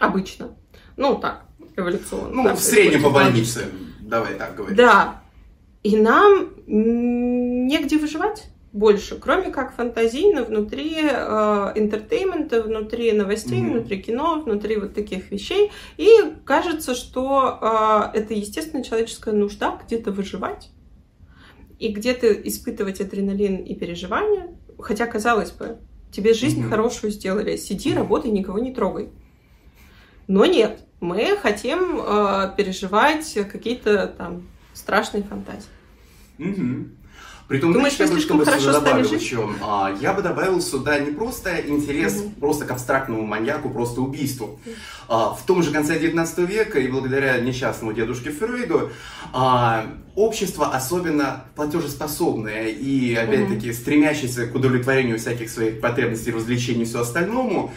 обычно. 0.00 0.56
Ну, 0.96 1.14
так, 1.18 1.44
эволюционно. 1.76 2.34
Ну, 2.34 2.56
в 2.56 2.58
среднем 2.58 3.00
по 3.04 3.10
происходит. 3.10 3.32
больнице. 3.32 3.64
Давай 4.00 4.34
так 4.34 4.56
говорить. 4.56 4.76
Да. 4.76 5.22
И 5.84 5.96
нам 5.96 6.48
негде 6.66 7.96
выживать 7.98 8.46
больше, 8.74 9.20
кроме 9.20 9.52
как 9.52 9.72
фантазийно 9.76 10.42
внутри 10.42 10.96
э, 11.00 11.72
entertainment 11.76 12.49
а, 12.49 12.60
внутри 12.60 13.12
новостей, 13.12 13.62
Мгм. 13.62 13.70
внутри 13.70 14.02
кино, 14.02 14.42
внутри 14.44 14.76
вот 14.76 14.94
таких 14.94 15.30
вещей. 15.30 15.70
И 15.96 16.08
кажется, 16.44 16.96
что 16.96 18.10
э, 18.12 18.18
это 18.18 18.34
естественная 18.34 18.82
человеческая 18.82 19.32
нужда 19.32 19.78
где-то 19.86 20.10
выживать 20.10 20.70
и 21.78 21.88
где-то 21.92 22.32
испытывать 22.32 23.00
адреналин 23.00 23.58
и 23.58 23.76
переживания. 23.76 24.48
Хотя, 24.80 25.06
казалось 25.06 25.52
бы, 25.52 25.78
тебе 26.10 26.34
жизнь 26.34 26.60
Мгм. 26.60 26.70
хорошую 26.70 27.12
сделали. 27.12 27.56
Сиди, 27.56 27.94
работай, 27.94 28.32
никого 28.32 28.58
не 28.58 28.74
трогай. 28.74 29.08
Но 30.26 30.46
нет, 30.46 30.80
мы 31.00 31.36
хотим 31.40 32.00
э, 32.00 32.54
переживать 32.56 33.38
какие-то 33.52 34.08
там 34.08 34.48
страшные 34.72 35.22
фантазии. 35.22 35.68
Мгм. 36.38 37.03
Притом, 37.46 37.74
Думаешь, 37.74 37.96
знаешь, 37.96 38.10
я 38.10 38.16
бы, 38.16 38.22
чтобы 38.22 38.44
хорошо 38.46 38.60
сюда 38.66 38.80
добавил 38.80 39.08
жить? 39.08 39.20
еще, 39.22 39.50
а, 39.62 39.94
я 40.00 40.14
бы 40.14 40.22
добавил 40.22 40.62
сюда 40.62 40.98
не 40.98 41.12
просто 41.12 41.60
интерес 41.60 42.16
Мгм. 42.22 42.30
просто 42.36 42.64
к 42.64 42.70
абстрактному 42.70 43.22
маньяку, 43.22 43.68
просто 43.68 44.00
убийству. 44.00 44.58
А, 45.08 45.34
в 45.34 45.42
том 45.44 45.62
же 45.62 45.70
конце 45.70 45.98
19 45.98 46.46
века 46.46 46.78
и 46.78 46.88
благодаря 46.88 47.38
несчастному 47.40 47.92
дедушке 47.92 48.30
Фрейду 48.30 48.90
а, 49.34 49.86
общество, 50.14 50.68
особенно 50.68 51.44
платежеспособное 51.54 52.68
и, 52.68 53.14
опять-таки, 53.14 53.72
стремящееся 53.74 54.46
к 54.46 54.54
удовлетворению 54.54 55.18
всяких 55.18 55.50
своих 55.50 55.80
потребностей, 55.82 56.30
развлечений 56.30 56.82
и 56.82 56.86
все 56.86 57.00
остальному, 57.02 57.72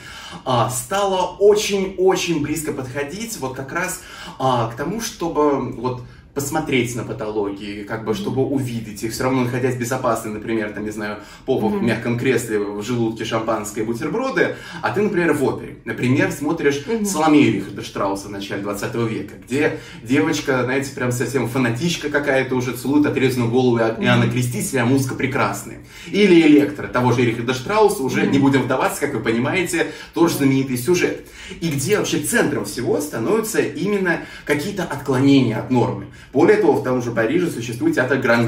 а, 0.45 0.69
стало 0.69 1.35
очень-очень 1.39 2.41
близко 2.41 2.71
подходить 2.71 3.37
вот 3.39 3.55
как 3.55 3.73
раз 3.73 4.01
а, 4.39 4.69
к 4.71 4.75
тому, 4.75 5.01
чтобы 5.01 5.71
вот 5.73 6.03
посмотреть 6.37 6.95
на 6.95 7.03
патологии, 7.03 7.81
как 7.81 8.05
бы, 8.05 8.13
чтобы 8.13 8.45
увидеть 8.45 9.01
их, 9.01 9.11
все 9.11 9.23
равно 9.23 9.45
находясь 9.45 9.75
безопасно, 9.75 10.33
например, 10.33 10.71
там, 10.71 10.85
не 10.85 10.91
знаю, 10.91 11.17
попа 11.47 11.67
в 11.67 11.81
мягком 11.81 12.19
кресле, 12.19 12.59
в 12.59 12.83
желудке 12.83 13.25
шампанское, 13.25 13.83
бутерброды, 13.83 14.55
а 14.83 14.91
ты, 14.91 15.01
например, 15.01 15.33
в 15.33 15.43
опере. 15.43 15.77
Например, 15.83 16.31
смотришь 16.31 16.83
Соломею 17.05 17.53
Рихарда 17.53 17.81
Штрауса 17.81 18.27
в 18.27 18.31
начале 18.31 18.61
20 18.61 18.95
века, 19.09 19.33
где 19.43 19.79
девочка, 20.03 20.61
знаете, 20.63 20.93
прям 20.93 21.11
совсем 21.11 21.47
фанатичка 21.47 22.09
какая-то 22.09 22.53
уже 22.53 22.77
целует 22.77 23.07
отрезанную 23.07 23.49
голову 23.49 23.79
Иоанна 23.79 24.29
Крестителя, 24.29 24.83
а 24.83 24.85
музыка 24.85 25.15
прекрасная. 25.15 25.79
Или 26.05 26.39
Электро, 26.39 26.85
того 26.85 27.13
же 27.13 27.23
Рихарда 27.23 27.55
Штрауса, 27.55 28.03
уже 28.03 28.27
не 28.27 28.37
будем 28.37 28.61
вдаваться, 28.61 29.01
как 29.01 29.15
вы 29.15 29.21
понимаете, 29.21 29.87
тоже 30.13 30.35
знаменитый 30.35 30.77
сюжет. 30.77 31.25
И 31.61 31.69
где 31.69 31.97
вообще 31.97 32.19
центром 32.19 32.65
всего 32.65 33.01
становятся 33.01 33.59
именно 33.59 34.19
какие-то 34.45 34.83
отклонения 34.83 35.57
от 35.57 35.71
нормы. 35.71 36.05
Более 36.33 36.57
того, 36.57 36.73
в 36.73 36.83
том 36.83 37.01
же 37.01 37.11
Париже 37.11 37.49
существует 37.49 37.95
театр 37.95 38.17
Гран 38.19 38.45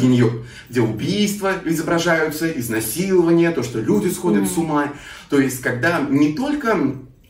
где 0.70 0.82
убийства 0.82 1.54
изображаются, 1.66 2.50
изнасилования, 2.52 3.52
то, 3.52 3.64
что 3.64 3.80
люди 3.80 4.10
сходят 4.10 4.48
с 4.48 4.58
ума. 4.58 4.94
То 5.30 5.40
есть, 5.40 5.62
когда 5.62 6.02
не 6.02 6.34
только 6.34 6.78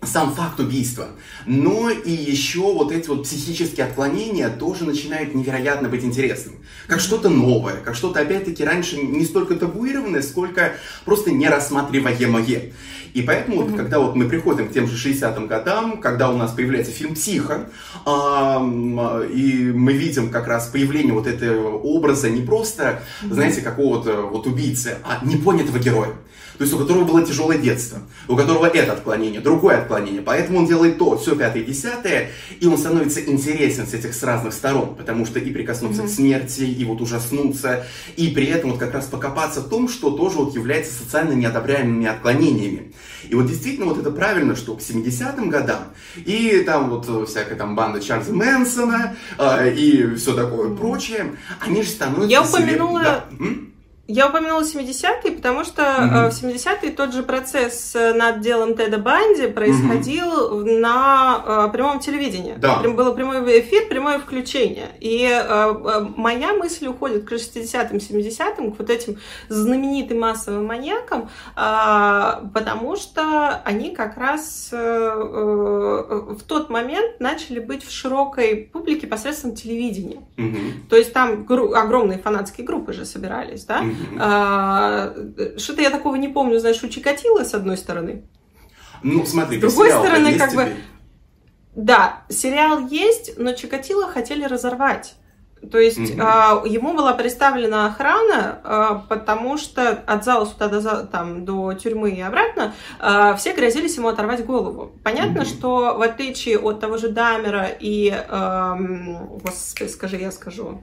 сам 0.01 0.33
факт 0.33 0.59
убийства, 0.59 1.07
но 1.45 1.89
и 1.89 2.11
еще 2.11 2.61
вот 2.61 2.91
эти 2.91 3.09
вот 3.09 3.23
психические 3.23 3.85
отклонения 3.85 4.49
тоже 4.49 4.85
начинают 4.85 5.35
невероятно 5.35 5.89
быть 5.89 6.05
интересным. 6.05 6.55
Как 6.87 7.01
что-то 7.01 7.29
новое, 7.29 7.75
как 7.75 7.95
что-то, 7.95 8.21
опять-таки, 8.21 8.63
раньше 8.63 8.97
не 8.97 9.25
столько 9.25 9.55
табуированное, 9.55 10.21
сколько 10.21 10.73
просто 11.03 11.31
нерассматриваемое. 11.31 12.71
И 13.13 13.21
поэтому, 13.23 13.63
вот, 13.63 13.75
когда 13.75 13.99
вот 13.99 14.15
мы 14.15 14.29
приходим 14.29 14.69
к 14.69 14.71
тем 14.71 14.87
же 14.87 14.95
60-м 14.95 15.47
годам, 15.47 15.99
когда 15.99 16.29
у 16.29 16.37
нас 16.37 16.51
появляется 16.51 16.91
фильм 16.91 17.15
«Психо», 17.15 17.69
ам, 18.05 19.23
и 19.23 19.71
мы 19.73 19.93
видим 19.93 20.29
как 20.29 20.47
раз 20.47 20.67
появление 20.67 21.13
вот 21.13 21.27
этого 21.27 21.77
образа 21.77 22.29
не 22.29 22.41
просто, 22.41 23.01
знаете, 23.29 23.61
какого-то 23.61 24.21
вот 24.21 24.45
убийцы, 24.47 24.97
а 25.03 25.25
непонятого 25.25 25.79
героя. 25.79 26.13
То 26.59 26.63
есть 26.65 26.73
у 26.75 26.77
которого 26.77 27.05
было 27.05 27.25
тяжелое 27.25 27.57
детство, 27.57 27.99
у 28.27 28.35
которого 28.35 28.65
это 28.65 28.91
отклонение, 28.91 29.39
другое 29.39 29.77
отклонение. 29.77 30.21
Поэтому 30.21 30.59
он 30.59 30.67
делает 30.67 30.97
то, 30.97 31.17
все 31.17 31.33
пятое, 31.33 31.63
десятое, 31.63 32.31
и 32.59 32.67
он 32.67 32.77
становится 32.77 33.21
интересен 33.25 33.87
с 33.87 33.93
этих 33.93 34.13
с 34.13 34.21
разных 34.23 34.51
сторон, 34.53 34.93
потому 34.95 35.25
что 35.25 35.39
и 35.39 35.51
прикоснуться 35.51 36.03
к 36.03 36.09
смерти, 36.09 36.63
и 36.63 36.83
вот 36.83 36.99
ужаснуться, 36.99 37.85
и 38.17 38.27
при 38.27 38.47
этом 38.47 38.71
вот 38.71 38.79
как 38.79 38.93
раз 38.93 39.05
покопаться 39.05 39.61
в 39.61 39.69
том, 39.69 39.87
что 39.87 40.11
тоже 40.11 40.39
вот 40.39 40.53
является 40.53 40.91
социально 40.93 41.31
неодобряемыми 41.31 42.07
отклонениями. 42.07 42.93
И 43.29 43.35
вот 43.35 43.47
действительно 43.47 43.85
вот 43.85 43.97
это 43.97 44.11
правильно, 44.11 44.57
что 44.57 44.75
к 44.75 44.81
70-м 44.81 45.49
годам, 45.49 45.83
и 46.17 46.61
там 46.65 46.89
вот 46.89 47.29
всякая 47.29 47.55
там 47.55 47.73
банда 47.77 48.01
Чарльза 48.01 48.33
Мэнсона, 48.33 49.15
э, 49.37 49.73
и 49.75 50.13
все 50.15 50.35
такое 50.35 50.75
прочее, 50.75 51.35
они 51.61 51.83
же 51.83 51.89
становятся... 51.89 52.27
Я 52.27 52.43
себе- 52.43 52.75
упомянула- 52.75 53.03
Да. 53.03 53.25
Я 54.11 54.27
упомянула 54.27 54.63
70-е, 54.63 55.31
потому 55.33 55.63
что 55.63 55.83
э, 55.83 56.29
в 56.31 56.33
70-е 56.33 56.89
тот 56.93 57.13
же 57.13 57.21
процесс 57.21 57.95
э, 57.95 58.11
над 58.13 58.41
делом 58.41 58.75
Теда 58.75 58.97
Банди 58.97 59.45
происходил 59.45 60.65
на 60.65 61.43
э, 61.45 61.71
прямом 61.71 61.99
телевидении. 61.99 62.55
Да. 62.57 62.79
Прям 62.79 62.95
Было 62.95 63.11
прямой 63.11 63.59
эфир, 63.59 63.87
прямое 63.87 64.17
включение. 64.17 64.87
И 64.99 65.25
э, 65.25 65.29
э, 65.29 66.05
моя 66.17 66.53
мысль 66.53 66.87
уходит 66.87 67.25
к 67.25 67.33
60-м, 67.33 67.97
70-м, 67.97 68.71
к 68.71 68.79
вот 68.79 68.89
этим 68.89 69.17
знаменитым 69.47 70.21
массовым 70.21 70.65
маньякам, 70.65 71.29
а, 71.55 72.49
потому 72.51 72.95
что 72.95 73.61
они 73.63 73.91
как 73.93 74.17
раз 74.17 74.69
э, 74.71 74.75
э, 74.75 76.33
в 76.33 76.41
тот 76.47 76.71
момент 76.71 77.19
начали 77.19 77.59
быть 77.59 77.85
в 77.85 77.91
широкой 77.91 78.55
публике 78.73 79.05
посредством 79.05 79.53
телевидения. 79.53 80.21
Мгм. 80.35 80.87
То 80.89 80.95
есть 80.95 81.13
там 81.13 81.45
огромные 81.47 82.17
фанатские 82.17 82.65
группы 82.65 82.91
же 82.93 83.05
собирались, 83.05 83.65
да? 83.65 83.83
Мгм. 83.83 83.98
А, 84.19 85.13
Что-то 85.57 85.81
я 85.81 85.89
такого 85.89 86.15
не 86.15 86.27
помню, 86.27 86.59
знаешь, 86.59 86.83
у 86.83 86.87
Чикатило, 86.89 87.43
с 87.43 87.53
одной 87.53 87.77
стороны. 87.77 88.23
Ну, 89.03 89.25
смотри, 89.25 89.57
С 89.57 89.61
другой 89.61 89.91
стороны, 89.91 90.37
как 90.37 90.53
бы-? 90.53 90.73
Да, 91.75 92.23
сериал 92.29 92.87
есть, 92.87 93.37
но 93.37 93.53
Чикатило 93.53 94.07
хотели 94.07 94.43
разорвать. 94.43 95.15
То 95.71 95.77
есть 95.77 95.99
Мгм. 95.99 96.21
а, 96.21 96.63
ему 96.65 96.93
была 96.93 97.13
представлена 97.13 97.87
охрана, 97.87 98.59
а, 98.63 98.95
потому 99.09 99.57
что 99.57 99.89
от 99.89 100.23
зала 100.23 100.45
суда 100.45 100.69
до, 100.69 101.03
там, 101.05 101.43
до 101.43 101.73
тюрьмы 101.73 102.11
и 102.11 102.21
обратно 102.21 102.73
а, 102.97 103.35
все 103.35 103.53
грозились 103.53 103.97
ему 103.97 104.07
оторвать 104.07 104.45
голову. 104.45 104.93
Понятно, 105.03 105.41
Мгм. 105.41 105.45
что 105.45 105.95
в 105.97 106.01
отличие 106.01 106.57
от 106.59 106.79
того 106.79 106.95
же 106.97 107.09
Дамера 107.09 107.67
и... 107.77 108.09
эм, 108.09 109.37
господи, 109.43 109.89
скажи, 109.89 110.15
я 110.15 110.31
скажу. 110.31 110.81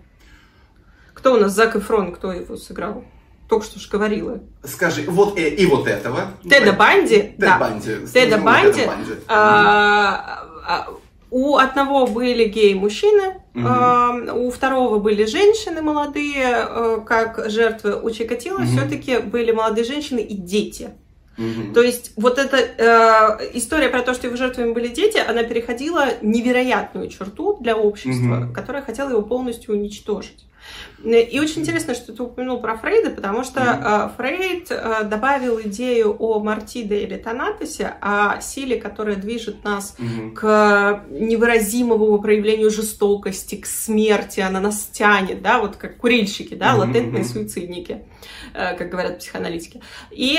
Кто 1.17 1.33
у 1.35 1.39
нас 1.39 1.53
Зак 1.53 1.75
Эфрон, 1.77 2.13
кто 2.13 2.31
его 2.31 2.57
сыграл? 2.57 3.03
Только 3.49 3.65
что 3.65 3.81
же 3.81 3.89
говорила. 3.89 4.41
Скажи, 4.65 5.03
вот 5.09 5.39
э, 5.39 5.49
и 5.49 5.65
вот 5.67 5.87
этого. 5.87 6.33
Теда 6.43 6.73
Банди, 6.73 7.17
Тед 7.21 7.39
да. 7.39 7.59
Банди. 7.59 7.95
Теда 8.13 8.39
Банди, 8.39 8.73
Теда 8.81 8.87
Банди. 8.89 9.13
А, 9.29 10.45
а, 10.67 10.89
У 11.31 11.57
одного 11.57 12.07
были 12.07 12.45
геи-мужчины, 12.45 13.35
Мгм. 13.55 13.67
а, 13.67 14.33
у 14.35 14.51
второго 14.51 14.99
были 14.99 15.25
женщины 15.25 15.81
молодые, 15.81 16.45
э, 16.69 16.99
как 17.07 17.51
жертвы. 17.51 18.01
У 18.01 18.11
Чикатило 18.11 18.59
Мгм. 18.59 18.67
все-таки 18.69 19.19
были 19.19 19.53
молодые 19.53 19.85
женщины 19.85 20.21
и 20.21 20.35
дети. 20.35 20.91
Мгм. 21.37 21.73
То 21.73 21.83
есть 21.83 22.13
вот 22.17 22.39
эта 22.39 22.57
э, 22.59 23.51
история 23.55 23.89
про 23.89 24.03
то, 24.03 24.13
что 24.15 24.27
его 24.27 24.37
жертвами 24.37 24.73
были 24.73 24.89
дети, 24.89 25.19
она 25.19 25.43
переходила 25.45 26.07
невероятную 26.23 27.09
черту 27.09 27.57
для 27.61 27.77
общества, 27.77 28.37
Мгм. 28.37 28.53
которое 28.55 28.83
хотело 28.83 29.11
его 29.11 29.23
полностью 29.23 29.75
уничтожить. 29.75 30.47
И 31.05 31.39
очень 31.39 31.61
интересно, 31.61 31.95
что 31.95 32.13
ты 32.13 32.23
упомянул 32.23 32.61
про 32.61 32.77
Фрейда, 32.77 33.11
потому 33.11 33.45
что 33.45 33.61
э, 33.61 34.17
Фрейд 34.17 34.69
э, 34.71 35.05
добавил 35.05 35.61
идею 35.61 36.17
о 36.19 36.41
Мартиде 36.41 37.03
или 37.03 37.17
Танатосе, 37.17 37.95
о 38.01 38.41
силе, 38.41 38.81
которая 38.81 39.17
движет 39.17 39.63
нас 39.63 39.95
Мгм. 39.99 40.35
к 40.35 41.05
невыразимому 41.11 42.19
проявлению 42.19 42.71
жестокости, 42.71 43.57
к 43.57 43.67
смерти, 43.67 44.41
она 44.41 44.59
нас 44.59 44.89
тянет, 44.91 45.43
да, 45.43 45.61
вот 45.61 45.77
как 45.77 45.99
курильщики, 45.99 46.55
да, 46.55 46.73
Мгм, 46.73 46.81
латентные 46.89 47.25
суицидники, 47.25 48.05
э, 48.55 48.75
как 48.77 48.89
говорят 48.91 49.19
психоаналитики. 49.19 49.83
И 50.11 50.39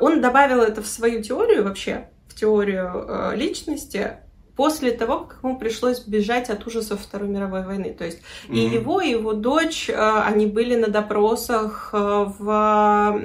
он 0.00 0.20
добавил 0.20 0.60
это 0.60 0.82
в 0.82 0.86
свою 0.86 1.22
теорию 1.22 1.64
вообще, 1.64 2.08
в 2.28 2.34
теорию 2.34 3.32
личности, 3.36 4.18
после 4.58 4.90
того, 4.90 5.20
как 5.20 5.38
ему 5.44 5.56
пришлось 5.56 6.00
бежать 6.00 6.50
от 6.50 6.66
ужасов 6.66 7.00
Второй 7.00 7.28
мировой 7.28 7.64
войны. 7.64 7.94
То 7.96 8.04
есть 8.04 8.18
и 8.48 8.66
Мгм. 8.66 8.74
его, 8.74 9.00
и 9.00 9.10
его 9.10 9.32
дочь, 9.32 9.88
э, 9.88 9.94
они 9.94 10.46
были 10.46 10.74
на 10.74 10.88
допросах 10.88 11.90
э, 11.92 12.24
в 12.38 13.20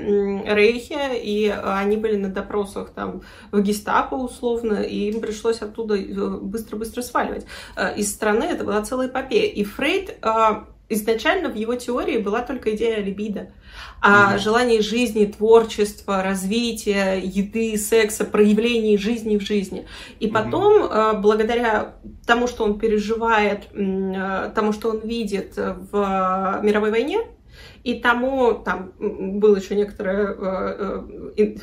Рейхе, 0.46 1.20
и 1.20 1.50
они 1.50 1.98
были 1.98 2.18
на 2.18 2.30
допросах 2.30 2.92
там 2.92 3.24
в 3.52 3.60
гестапо 3.62 4.13
условно, 4.13 4.84
и 4.84 5.10
им 5.10 5.22
пришлось 5.22 5.63
оттуда 5.63 5.96
э, 5.96 6.30
быстро-быстро 6.38 7.02
сваливать. 7.02 7.48
Из 7.98 8.12
страны 8.12 8.44
это 8.44 8.63
была 8.63 8.84
целая 8.84 9.08
эпопея. 9.08 9.52
И 9.52 9.63
Фрейд 9.63 10.20
изначально 10.94 11.50
в 11.50 11.56
его 11.56 11.76
теории 11.76 12.18
была 12.18 12.42
только 12.42 12.76
идея 12.76 13.00
либидо, 13.00 13.52
о 14.02 14.32
Мгм. 14.32 14.40
желании 14.40 14.80
жизни, 14.82 15.26
творчества, 15.26 16.22
развития, 16.24 17.20
еды, 17.24 17.78
секса, 17.78 18.26
проявлений 18.26 18.98
жизни 18.98 19.38
в 19.38 19.42
жизни. 19.42 19.86
И 20.20 20.28
потом, 20.28 20.84
э, 20.84 21.14
благодаря 21.20 21.96
тому, 22.28 22.48
что 22.48 22.64
он 22.66 22.80
переживает, 22.80 23.68
э, 23.74 24.52
тому, 24.54 24.74
что 24.74 24.90
он 24.90 25.00
видит 25.00 25.54
в 25.58 26.60
мировой 26.64 26.92
войне, 26.92 27.20
и 27.84 27.96
тому, 27.96 28.54
там 28.54 28.94
было 28.98 29.58
еще 29.58 29.75
некоторое 29.75 30.36
э, 30.38 31.04
э, 31.38 31.56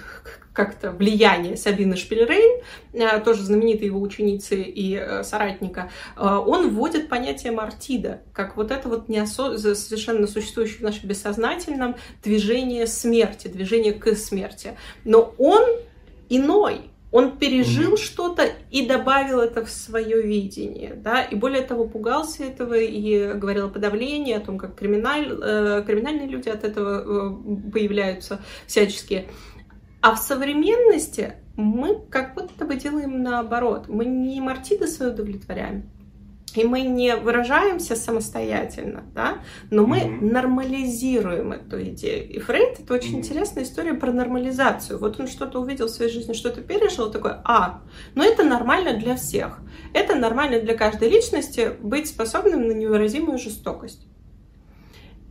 как-то 0.52 0.92
влияние 0.92 1.56
Сабины 1.56 1.96
Шпильрейн, 1.96 2.62
э, 2.92 3.20
тоже 3.20 3.42
знаменитой 3.42 3.86
его 3.86 4.00
ученицы 4.00 4.60
и 4.62 5.22
соратника, 5.22 5.90
он 6.16 6.70
вводит 6.70 7.08
понятие 7.08 7.52
мартида, 7.52 8.22
как 8.32 8.56
вот 8.56 8.70
это 8.70 8.88
вот 8.88 9.08
неосо... 9.08 9.56
совершенно 9.56 10.26
существующее 10.26 10.78
в 10.78 10.82
нашем 10.82 11.08
бессознательном 11.08 11.96
движение 12.22 12.86
смерти, 12.86 13.48
движение 13.48 13.92
к 13.92 14.14
смерти. 14.14 14.76
Но 15.04 15.34
он 15.38 15.62
иной. 16.28 16.90
Он 17.12 17.38
пережил 17.38 17.94
mm-hmm. 17.94 18.04
что-то 18.04 18.48
и 18.70 18.86
добавил 18.86 19.40
это 19.40 19.64
в 19.64 19.70
свое 19.70 20.22
видение, 20.22 20.94
да, 20.94 21.22
и 21.22 21.34
более 21.34 21.62
того 21.62 21.86
пугался 21.86 22.44
этого 22.44 22.74
и 22.74 23.32
говорил 23.34 23.66
о 23.66 23.68
подавлении, 23.68 24.32
о 24.32 24.40
том, 24.40 24.58
как 24.58 24.76
криминаль, 24.76 25.28
э, 25.28 25.82
криминальные 25.84 26.28
люди 26.28 26.48
от 26.48 26.62
этого 26.62 27.00
э, 27.00 27.70
появляются 27.72 28.40
всячески. 28.66 29.26
А 30.00 30.14
в 30.14 30.18
современности 30.18 31.34
мы 31.56 32.00
как 32.10 32.34
будто 32.34 32.64
бы 32.64 32.76
делаем 32.76 33.22
наоборот. 33.22 33.86
Мы 33.88 34.04
не 34.04 34.40
мартиды 34.40 34.86
свои 34.86 35.10
удовлетворяем, 35.10 35.90
и 36.54 36.64
мы 36.64 36.82
не 36.82 37.16
выражаемся 37.16 37.96
самостоятельно, 37.96 39.04
да, 39.14 39.38
но 39.70 39.86
мы 39.86 39.98
mm-hmm. 39.98 40.32
нормализируем 40.32 41.52
эту 41.52 41.82
идею. 41.84 42.28
И 42.28 42.38
Фрейд 42.38 42.80
это 42.80 42.94
очень 42.94 43.14
mm-hmm. 43.14 43.18
интересная 43.18 43.64
история 43.64 43.94
про 43.94 44.12
нормализацию. 44.12 44.98
Вот 44.98 45.20
он 45.20 45.28
что-то 45.28 45.60
увидел 45.60 45.86
в 45.86 45.90
своей 45.90 46.10
жизни, 46.10 46.32
что-то 46.32 46.60
пережил, 46.60 47.10
такой, 47.10 47.32
а, 47.44 47.82
ну 48.14 48.24
это 48.24 48.42
нормально 48.42 48.98
для 48.98 49.16
всех. 49.16 49.60
Это 49.92 50.14
нормально 50.14 50.60
для 50.60 50.76
каждой 50.76 51.08
личности 51.08 51.72
быть 51.80 52.08
способным 52.08 52.66
на 52.66 52.72
невыразимую 52.72 53.38
жестокость. 53.38 54.06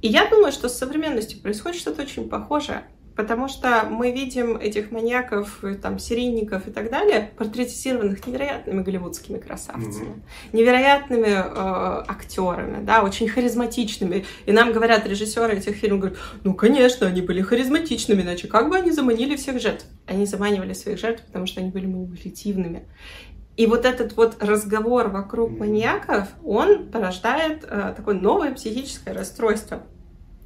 И 0.01 0.07
я 0.07 0.29
думаю, 0.29 0.51
что 0.51 0.69
с 0.69 0.77
современностью 0.77 1.41
происходит 1.41 1.79
что-то 1.79 2.03
очень 2.03 2.29
похожее. 2.29 2.85
Потому 3.19 3.49
что 3.49 3.85
мы 3.89 4.13
видим 4.13 4.55
этих 4.55 4.91
маньяков, 4.91 5.61
там, 5.81 5.99
серийников 5.99 6.69
и 6.69 6.71
так 6.71 6.89
далее, 6.89 7.31
портретизированных 7.37 8.25
невероятными 8.25 8.81
голливудскими 8.81 9.39
красавцами, 9.39 10.15
mm-hmm. 10.15 10.53
невероятными 10.53 11.27
э, 11.27 12.03
актерами, 12.07 12.81
да, 12.85 13.03
очень 13.03 13.27
харизматичными. 13.27 14.23
И 14.45 14.53
нам 14.53 14.71
говорят 14.71 15.05
режиссеры 15.05 15.57
этих 15.57 15.75
фильмов, 15.75 15.99
говорят, 15.99 16.19
ну, 16.45 16.53
конечно, 16.53 17.07
они 17.07 17.21
были 17.21 17.41
харизматичными, 17.41 18.21
иначе 18.21 18.47
как 18.47 18.69
бы 18.69 18.77
они 18.77 18.91
заманили 18.91 19.35
всех 19.35 19.59
жертв? 19.59 19.85
Они 20.05 20.25
заманивали 20.25 20.71
своих 20.71 20.97
жертв, 20.97 21.21
потому 21.25 21.45
что 21.45 21.59
они 21.59 21.71
были 21.71 21.87
манипулятивными. 21.87 22.85
И 23.57 23.65
вот 23.65 23.83
этот 23.83 24.15
вот 24.15 24.41
разговор 24.41 25.09
вокруг 25.09 25.59
маньяков, 25.59 26.29
он 26.41 26.89
порождает 26.89 27.65
э, 27.69 27.93
такое 27.97 28.15
новое 28.15 28.53
психическое 28.53 29.11
расстройство. 29.11 29.83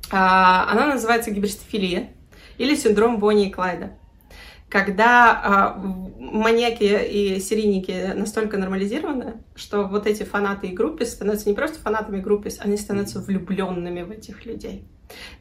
А, 0.10 0.72
оно 0.72 0.88
называется 0.88 1.30
гибристофилия 1.30 2.10
или 2.58 2.76
синдром 2.76 3.20
Бонни 3.20 3.48
и 3.48 3.52
Клайда. 3.52 3.92
Когда 4.70 5.76
э, 5.78 5.88
маньяки 6.20 6.84
и 6.84 7.40
серийники 7.40 8.14
настолько 8.16 8.58
нормализированы, 8.58 9.36
что 9.54 9.84
вот 9.84 10.08
эти 10.08 10.24
фанаты 10.24 10.68
и 10.68 10.74
группы 10.74 11.06
становятся 11.06 11.48
не 11.48 11.56
просто 11.56 11.80
фанатами 11.80 12.20
группы, 12.20 12.50
они 12.60 12.78
становятся 12.78 13.20
влюбленными 13.20 14.02
в 14.02 14.10
этих 14.10 14.46
людей. 14.46 14.88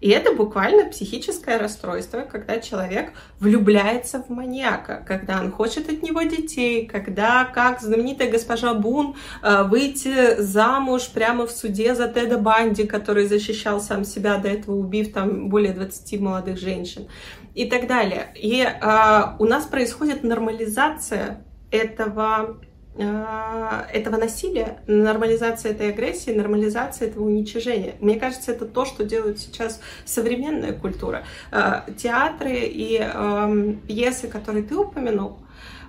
И 0.00 0.10
это 0.10 0.32
буквально 0.34 0.88
психическое 0.90 1.58
расстройство, 1.58 2.20
когда 2.20 2.58
человек 2.58 3.12
влюбляется 3.38 4.22
в 4.22 4.30
маньяка, 4.30 5.04
когда 5.06 5.40
он 5.40 5.50
хочет 5.52 5.88
от 5.88 6.02
него 6.02 6.22
детей, 6.22 6.86
когда, 6.86 7.44
как 7.44 7.80
знаменитая 7.80 8.30
госпожа 8.30 8.74
Бун, 8.74 9.16
э, 9.42 9.62
выйти 9.64 10.40
замуж 10.40 11.08
прямо 11.08 11.46
в 11.46 11.50
суде 11.50 11.94
за 11.94 12.08
Теда 12.08 12.38
Банди, 12.38 12.86
который 12.86 13.26
защищал 13.26 13.80
сам 13.80 14.04
себя, 14.04 14.38
до 14.38 14.48
этого 14.48 14.76
убив 14.76 15.12
там 15.12 15.48
более 15.48 15.72
20 15.72 16.20
молодых 16.20 16.58
женщин 16.58 17.08
и 17.54 17.66
так 17.66 17.86
далее. 17.86 18.32
И 18.34 18.62
э, 18.62 19.22
у 19.38 19.44
нас 19.44 19.64
происходит 19.66 20.24
нормализация 20.24 21.44
этого 21.70 22.60
этого 22.94 24.18
насилия, 24.18 24.82
нормализация 24.86 25.72
этой 25.72 25.90
агрессии, 25.90 26.30
нормализация 26.30 27.08
этого 27.08 27.24
уничижения. 27.24 27.94
Мне 28.00 28.20
кажется, 28.20 28.52
это 28.52 28.66
то, 28.66 28.84
что 28.84 29.04
делает 29.04 29.38
сейчас 29.38 29.80
современная 30.04 30.74
культура. 30.74 31.24
А, 31.50 31.86
театры 31.96 32.60
и 32.64 32.98
э, 33.00 33.74
пьесы, 33.88 34.28
которые 34.28 34.62
ты 34.62 34.76
упомянул, 34.76 35.38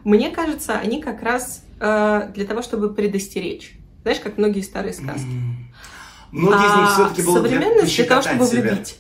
мне 0.05 0.31
кажется, 0.31 0.79
они 0.79 1.01
как 1.01 1.22
раз 1.24 1.65
э, 1.79 2.31
для 2.33 2.45
того, 2.45 2.62
чтобы 2.62 2.93
предостеречь. 2.93 3.77
Знаешь, 4.03 4.19
как 4.22 4.38
многие 4.38 4.62
старые 4.62 4.93
сказки. 4.93 5.27
Многие 6.31 6.65
из 6.65 6.79
них 6.79 6.89
а 6.89 6.93
все-таки 6.93 7.22
было 7.22 7.36
современность 7.38 7.95
для, 7.95 8.05
для 8.05 8.05
того, 8.05 8.22
чтобы 8.22 8.45
себя. 8.45 8.62
влюбить. 8.62 9.00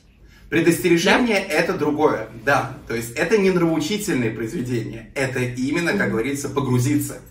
Предостережение 0.49 1.45
да? 1.47 1.53
это 1.53 1.73
другое, 1.73 2.29
да. 2.45 2.77
То 2.87 2.95
есть 2.95 3.13
это 3.15 3.37
не 3.37 3.49
нравоучительные 3.49 4.29
произведения, 4.29 5.11
это 5.15 5.39
именно, 5.39 5.93
как 5.93 6.11
говорится, 6.11 6.47
погрузиться. 6.47 7.21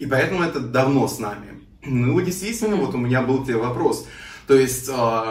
И 0.00 0.06
поэтому 0.06 0.42
это 0.42 0.60
давно 0.60 1.06
с 1.06 1.18
нами. 1.18 1.60
Ну, 1.84 2.18
действительно, 2.20 2.76
вот 2.76 2.94
у 2.94 2.98
меня 2.98 3.20
был 3.20 3.44
тебе 3.44 3.58
вопрос. 3.58 4.06
То 4.46 4.54
есть, 4.56 4.88
э, 4.88 5.22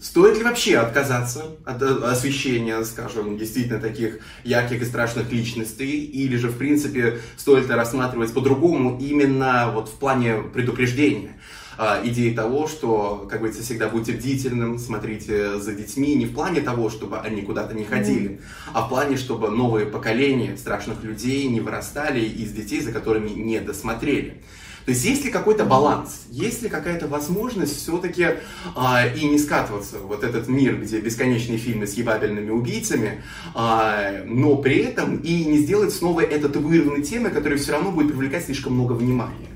стоит 0.00 0.38
ли 0.38 0.44
вообще 0.44 0.78
отказаться 0.78 1.44
от 1.64 1.82
освещения, 1.82 2.82
скажем, 2.84 3.36
действительно 3.36 3.78
таких 3.78 4.20
ярких 4.42 4.80
и 4.80 4.84
страшных 4.86 5.30
личностей, 5.30 6.04
или 6.04 6.36
же, 6.36 6.48
в 6.48 6.56
принципе, 6.56 7.20
стоит 7.36 7.68
ли 7.68 7.74
рассматривать 7.74 8.32
по-другому 8.32 8.98
именно 8.98 9.70
вот 9.72 9.90
в 9.90 9.98
плане 9.98 10.42
предупреждения? 10.54 11.38
Э, 11.78 12.00
идеи 12.04 12.34
того, 12.34 12.66
что, 12.68 13.26
как 13.30 13.40
говорится, 13.40 13.62
всегда 13.62 13.88
будьте 13.88 14.12
бдительным, 14.12 14.78
смотрите 14.78 15.58
за 15.58 15.72
детьми, 15.72 16.14
не 16.14 16.26
в 16.26 16.34
плане 16.34 16.60
того, 16.60 16.90
чтобы 16.90 17.18
они 17.18 17.42
куда-то 17.42 17.74
не 17.74 17.84
ходили, 17.84 18.30
mm. 18.30 18.40
а 18.72 18.86
в 18.86 18.88
плане, 18.88 19.16
чтобы 19.16 19.50
новые 19.50 19.86
поколения 19.86 20.56
страшных 20.56 21.02
людей 21.02 21.46
не 21.48 21.60
вырастали 21.60 22.20
из 22.20 22.52
детей, 22.52 22.80
за 22.80 22.92
которыми 22.92 23.30
не 23.30 23.60
досмотрели. 23.60 24.42
То 24.84 24.90
есть 24.90 25.04
есть 25.04 25.24
ли 25.24 25.30
какой-то 25.30 25.64
баланс, 25.64 26.24
есть 26.30 26.62
ли 26.62 26.68
какая-то 26.68 27.08
возможность 27.08 27.76
все-таки 27.76 28.36
а, 28.76 29.06
и 29.06 29.24
не 29.24 29.38
скатываться 29.38 29.98
в 29.98 30.08
вот 30.08 30.24
этот 30.24 30.46
мир, 30.46 30.76
где 30.76 31.00
бесконечные 31.00 31.56
фильмы 31.56 31.86
с 31.86 31.94
ебабельными 31.94 32.50
убийцами, 32.50 33.22
а, 33.54 34.22
но 34.26 34.56
при 34.56 34.76
этом 34.80 35.16
и 35.16 35.44
не 35.46 35.58
сделать 35.58 35.94
снова 35.94 36.20
этот 36.20 36.56
вырванной 36.56 37.02
темы, 37.02 37.30
которая 37.30 37.58
все 37.58 37.72
равно 37.72 37.92
будет 37.92 38.08
привлекать 38.08 38.44
слишком 38.44 38.74
много 38.74 38.92
внимания. 38.92 39.53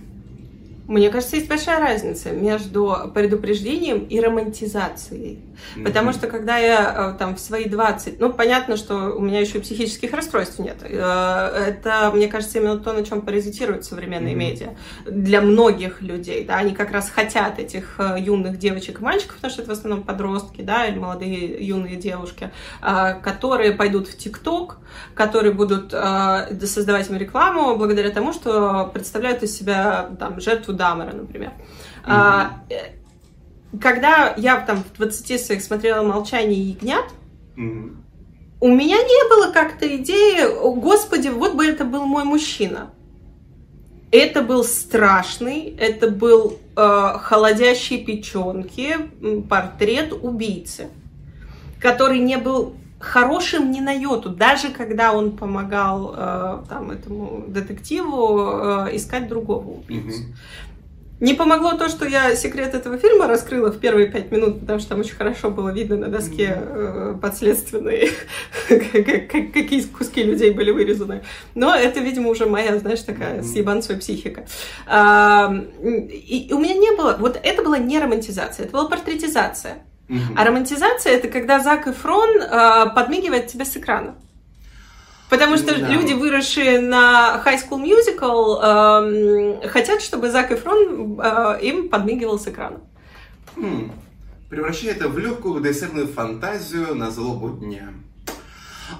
Мне 0.88 1.10
кажется, 1.10 1.36
есть 1.36 1.48
большая 1.48 1.80
разница 1.80 2.30
между 2.30 3.10
предупреждением 3.12 4.04
и 4.04 4.18
романтизацией. 4.20 5.38
Mm-hmm. 5.76 5.84
Потому 5.84 6.12
что 6.12 6.28
когда 6.28 6.56
я 6.56 7.12
э, 7.14 7.18
там 7.18 7.36
в 7.36 7.40
свои 7.40 7.66
20, 7.66 8.18
ну, 8.18 8.32
понятно, 8.32 8.78
что 8.78 9.12
у 9.14 9.20
меня 9.20 9.38
еще 9.40 9.58
и 9.58 9.60
психических 9.60 10.14
расстройств 10.14 10.58
нет. 10.58 10.78
Э, 10.80 11.66
это, 11.68 12.10
мне 12.14 12.26
кажется, 12.26 12.58
именно 12.58 12.78
то, 12.78 12.94
на 12.94 13.04
чем 13.04 13.20
паразитируют 13.20 13.84
современные 13.84 14.32
mm-hmm. 14.32 14.38
медиа. 14.38 14.68
Для 15.04 15.42
многих 15.42 16.00
людей, 16.00 16.44
да, 16.46 16.56
они 16.56 16.72
как 16.72 16.90
раз 16.90 17.10
хотят 17.10 17.58
этих 17.58 17.96
э, 17.98 18.16
юных 18.18 18.58
девочек 18.58 19.00
и 19.00 19.02
мальчиков, 19.02 19.36
потому 19.36 19.52
что 19.52 19.60
это 19.60 19.74
в 19.74 19.78
основном 19.78 20.04
подростки, 20.04 20.62
да, 20.62 20.86
или 20.86 20.98
молодые 20.98 21.66
юные 21.66 21.96
девушки, 21.96 22.50
которые 22.80 23.72
пойдут 23.72 24.08
в 24.08 24.16
ТикТок, 24.16 24.78
которые 25.14 25.52
будут 25.52 25.90
создавать 25.90 27.10
им 27.10 27.16
рекламу 27.16 27.76
благодаря 27.76 28.10
тому, 28.10 28.32
что 28.32 28.90
представляют 28.92 29.42
из 29.42 29.56
себя 29.56 30.08
там 30.18 30.40
жертву 30.40 30.72
Дамера, 30.78 31.12
например. 31.12 31.50
Mm-hmm. 31.50 32.06
А, 32.06 32.62
э, 32.70 32.92
когда 33.80 34.34
я 34.38 34.60
там 34.60 34.82
в 34.82 34.96
20 34.96 35.44
своих 35.44 35.62
смотрела 35.62 36.02
«Молчание 36.02 36.58
ягнят», 36.58 37.04
mm-hmm. 37.56 37.96
у 38.60 38.68
меня 38.68 38.96
не 38.96 39.28
было 39.28 39.52
как-то 39.52 39.86
идеи, 39.96 40.46
господи, 40.80 41.28
вот 41.28 41.54
бы 41.54 41.66
это 41.66 41.84
был 41.84 42.06
мой 42.06 42.24
мужчина. 42.24 42.90
Это 44.10 44.40
был 44.40 44.64
страшный, 44.64 45.76
это 45.78 46.10
был 46.10 46.58
э, 46.76 47.12
холодящий 47.20 48.02
печенки 48.02 48.96
портрет 49.50 50.14
убийцы, 50.14 50.88
который 51.78 52.18
не 52.18 52.38
был 52.38 52.74
хорошим 52.98 53.70
ни 53.70 53.80
на 53.80 53.92
йоту, 53.92 54.30
даже 54.30 54.70
когда 54.70 55.12
он 55.12 55.36
помогал 55.36 56.14
э, 56.16 56.58
там 56.68 56.90
этому 56.90 57.44
детективу 57.48 58.86
э, 58.88 58.96
искать 58.96 59.28
другого 59.28 59.68
убийцу. 59.68 60.22
Mm-hmm. 60.22 60.68
Не 61.20 61.34
помогло 61.34 61.72
то, 61.72 61.88
что 61.88 62.06
я 62.06 62.36
секрет 62.36 62.74
этого 62.74 62.96
фильма 62.96 63.26
раскрыла 63.26 63.72
в 63.72 63.80
первые 63.80 64.06
пять 64.06 64.30
минут, 64.30 64.60
потому 64.60 64.78
что 64.78 64.90
там 64.90 65.00
очень 65.00 65.16
хорошо 65.16 65.50
было 65.50 65.70
видно 65.70 65.96
на 65.96 66.06
доске 66.06 66.56
э, 66.56 67.16
подследственные, 67.20 68.10
какие 68.68 69.82
куски 69.82 70.22
людей 70.22 70.52
были 70.52 70.70
вырезаны. 70.70 71.24
Но 71.56 71.74
это, 71.74 71.98
видимо, 71.98 72.30
уже 72.30 72.46
моя, 72.46 72.78
знаешь, 72.78 73.00
такая 73.00 73.42
съебанцевая 73.42 73.98
психика. 73.98 74.46
А, 74.86 75.52
и 75.82 76.50
у 76.52 76.58
меня 76.58 76.74
не 76.74 76.96
было... 76.96 77.16
Вот 77.18 77.38
это 77.42 77.64
была 77.64 77.78
не 77.78 77.98
романтизация, 77.98 78.66
это 78.66 78.72
была 78.72 78.88
портретизация. 78.88 79.78
А 80.36 80.44
романтизация— 80.44 81.12
это 81.14 81.28
когда 81.28 81.60
Зак 81.60 81.86
Эфрон 81.86 82.40
а, 82.42 82.86
подмигивает 82.86 83.48
тебе 83.48 83.64
с 83.64 83.76
экрана. 83.76 84.14
Потому 85.28 85.58
что 85.58 85.78
да. 85.78 85.88
люди, 85.88 86.14
выросшие 86.14 86.80
на 86.80 87.42
High 87.44 87.60
School 87.68 87.84
Musical, 87.84 89.62
э, 89.62 89.68
хотят, 89.68 90.00
чтобы 90.00 90.30
Зак 90.30 90.52
Эфрон 90.52 91.20
э, 91.20 91.58
им 91.60 91.90
подмигивал 91.90 92.38
с 92.38 92.48
экрана. 92.48 92.80
Хм. 93.54 93.92
Превращая 94.48 94.92
это 94.92 95.08
в 95.08 95.18
легкую 95.18 95.60
БДСМную 95.60 96.08
фантазию 96.08 96.94
на 96.94 97.10
злобу 97.10 97.50
дня. 97.50 97.90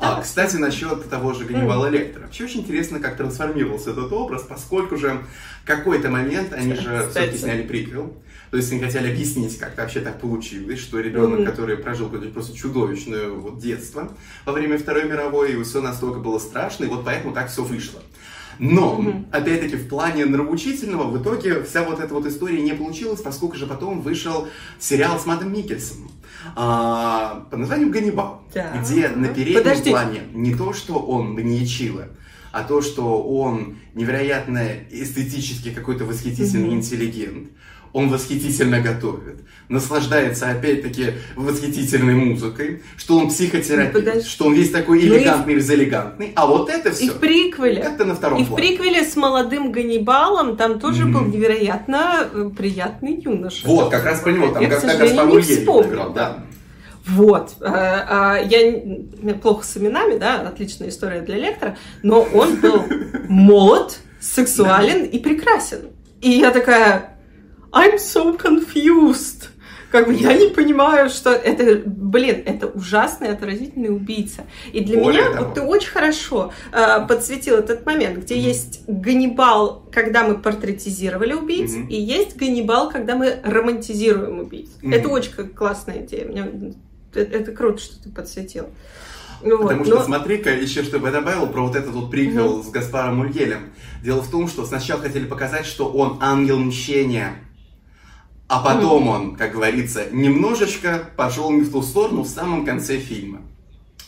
А, 0.00 0.20
кстати, 0.20 0.56
насчет 0.56 1.08
того 1.08 1.32
же 1.32 1.46
Ганнибала. 1.46 1.86
Лектора. 1.86 2.24
Вообще 2.24 2.44
очень 2.44 2.60
интересно, 2.60 3.00
как 3.00 3.16
трансформировался 3.16 3.92
этот 3.92 4.12
образ, 4.12 4.42
поскольку 4.42 4.98
же 4.98 5.22
какой-то 5.64 6.10
момент 6.10 6.52
они 6.52 6.74
же 6.74 7.08
все-таки 7.10 7.38
сняли 7.38 7.62
приквел. 7.62 8.14
То 8.50 8.56
есть 8.56 8.72
они 8.72 8.80
хотели 8.80 9.10
объяснить, 9.10 9.58
как 9.58 9.76
вообще 9.76 10.00
так 10.00 10.20
получилось, 10.20 10.78
что 10.80 11.00
ребенок, 11.00 11.40
mm-hmm. 11.40 11.44
который 11.46 11.76
прожил 11.76 12.06
какое-то 12.08 12.32
просто 12.32 12.56
чудовищное 12.56 13.28
вот 13.28 13.58
детство 13.58 14.10
во 14.46 14.52
время 14.52 14.78
Второй 14.78 15.04
мировой, 15.04 15.52
и 15.52 15.62
все 15.62 15.82
настолько 15.82 16.20
было 16.20 16.38
страшно, 16.38 16.84
и 16.84 16.88
вот 16.88 17.04
поэтому 17.04 17.34
так 17.34 17.50
все 17.50 17.62
вышло. 17.62 18.00
Но, 18.58 18.96
Мгм. 18.96 19.26
опять-таки, 19.30 19.76
в 19.76 19.88
плане 19.88 20.24
нравоучительного, 20.26 21.04
в 21.04 21.22
итоге 21.22 21.62
вся 21.62 21.84
вот 21.84 22.00
эта 22.00 22.12
вот 22.12 22.26
история 22.26 22.60
не 22.60 22.72
получилась, 22.72 23.20
поскольку 23.20 23.56
же 23.56 23.66
потом 23.66 24.00
вышел 24.00 24.48
сериал 24.80 25.20
с 25.20 25.26
Мадом 25.26 25.52
Микельсом 25.52 26.10
а, 26.56 27.46
под 27.50 27.60
названием 27.60 27.90
«Ганнибал», 27.90 28.42
Так. 28.52 28.80
где 28.82 29.08
на 29.10 29.28
переднем 29.28 29.62
Подождите. 29.62 29.90
плане 29.90 30.22
не 30.32 30.54
то, 30.54 30.72
что 30.72 30.94
он 30.94 31.34
маньячила, 31.34 32.08
а 32.50 32.64
то, 32.64 32.80
что 32.82 33.22
он 33.22 33.76
невероятно 33.94 34.66
эстетически 34.90 35.70
какой-то 35.70 36.04
восхитительный 36.04 36.68
Мгм. 36.68 36.76
интеллигент. 36.78 37.50
Он 37.92 38.08
восхитительно 38.10 38.80
готовит, 38.80 39.40
наслаждается 39.68 40.50
опять-таки 40.50 41.12
восхитительной 41.36 42.14
музыкой, 42.14 42.82
что 42.96 43.16
он 43.18 43.28
психотерапевт, 43.28 43.92
Подожди. 44.04 44.28
что 44.28 44.46
он 44.46 44.54
весь 44.54 44.70
такой 44.70 45.02
Ну 45.02 45.14
и- 45.14 45.18
элегантный, 45.18 45.54
элегантный, 45.54 46.32
а 46.36 46.46
вот 46.46 46.68
это 46.68 46.90
И 46.90 46.92
все 46.92 47.10
в 47.12 47.18
приквеле. 47.18 47.82
как-то 47.82 48.04
на 48.04 48.14
втором 48.14 48.40
И 48.40 48.44
в 48.44 48.48
плане. 48.48 48.66
приквеле 48.68 49.04
с 49.04 49.16
молодым 49.16 49.72
Ганнибалом 49.72 50.56
там 50.56 50.78
тоже 50.80 51.04
Мгм. 51.06 51.12
был 51.12 51.24
невероятно 51.34 52.28
э, 52.32 52.50
приятный 52.56 53.20
юноша. 53.20 53.66
Вот, 53.66 53.90
как 53.90 54.04
раз 54.04 54.20
про 54.20 54.32
него, 54.32 54.48
там 54.48 54.62
Я, 54.62 54.68
к 54.68 54.72
как 54.72 54.80
сожалению, 54.80 55.08
Гаспар 55.16 55.26
не 55.26 55.32
Ульель 55.36 55.58
вспомню, 55.60 55.88
играл, 55.90 56.12
да. 56.12 56.44
Вот. 57.06 57.52
Э, 57.60 58.36
э, 58.44 58.48
Я 59.24 59.34
плохо 59.34 59.64
с 59.64 59.76
именами, 59.78 60.18
да, 60.18 60.40
отличная 60.42 60.90
история 60.90 61.20
для 61.22 61.36
лектора, 61.36 61.76
но 62.02 62.20
он 62.20 62.56
был 62.56 62.84
молод, 63.28 63.98
сексуален 64.20 65.04
и 65.04 65.18
прекрасен. 65.18 65.88
И 66.20 66.30
я 66.30 66.50
такая, 66.50 67.17
I'm 67.78 67.96
so 67.98 68.36
confused. 68.36 69.48
Как 69.90 70.06
бы 70.06 70.12
я 70.12 70.34
не 70.34 70.50
понимаю, 70.50 71.08
что 71.08 71.30
это, 71.30 71.82
блин, 71.86 72.42
это 72.44 72.66
ужасный, 72.66 73.30
отвратительный 73.30 73.88
убийца. 73.88 74.42
И 74.70 74.80
для 74.84 74.98
Более 75.02 75.22
меня 75.22 75.32
того. 75.32 75.44
вот 75.46 75.54
ты 75.54 75.62
очень 75.62 75.88
хорошо 75.88 76.52
э, 76.72 77.06
подсветил 77.08 77.54
этот 77.54 77.86
момент, 77.86 78.18
где 78.18 78.38
есть 78.38 78.82
Ганнибал, 78.86 79.88
когда 79.90 80.28
мы 80.28 80.34
портретизировали 80.36 81.32
убийц, 81.32 81.72
Мгм. 81.72 81.86
и 81.88 81.96
есть 81.98 82.36
Ганнибал, 82.36 82.90
когда 82.90 83.16
мы 83.16 83.40
романтизируем 83.42 84.40
убийц. 84.40 84.68
Мгм. 84.82 84.92
Это 84.92 85.08
очень 85.08 85.32
классная 85.54 86.04
идея. 86.04 86.26
Мне- 86.26 86.74
это, 87.14 87.20
это 87.38 87.52
круто, 87.52 87.78
что 87.80 88.02
ты 88.02 88.10
подсветил. 88.10 88.66
Вот, 89.40 89.62
Потому 89.62 89.84
что 89.86 89.94
но- 89.94 90.02
смотри-ка, 90.04 90.50
еще 90.50 90.82
чтобы 90.82 91.06
я 91.06 91.12
добавил 91.14 91.46
про 91.46 91.62
вот 91.62 91.76
этот 91.76 91.92
вот 91.92 92.10
приквел 92.10 92.62
с 92.62 92.68
Гаспаром 92.68 93.20
Ульелем. 93.20 93.70
Дело 94.04 94.20
в 94.20 94.30
том, 94.30 94.48
что 94.48 94.66
сначала 94.66 95.00
хотели 95.00 95.24
показать, 95.24 95.64
что 95.64 95.88
он 95.90 96.18
ангел 96.20 96.58
мщения, 96.58 97.36
а 98.48 98.60
потом 98.60 99.08
он, 99.08 99.36
как 99.36 99.52
говорится, 99.52 100.06
немножечко 100.10 101.08
пошел 101.16 101.50
не 101.50 101.60
в 101.60 101.70
ту 101.72 101.82
сторону 101.82 102.22
в 102.22 102.28
самом 102.28 102.64
конце 102.64 102.98
фильма. 102.98 103.42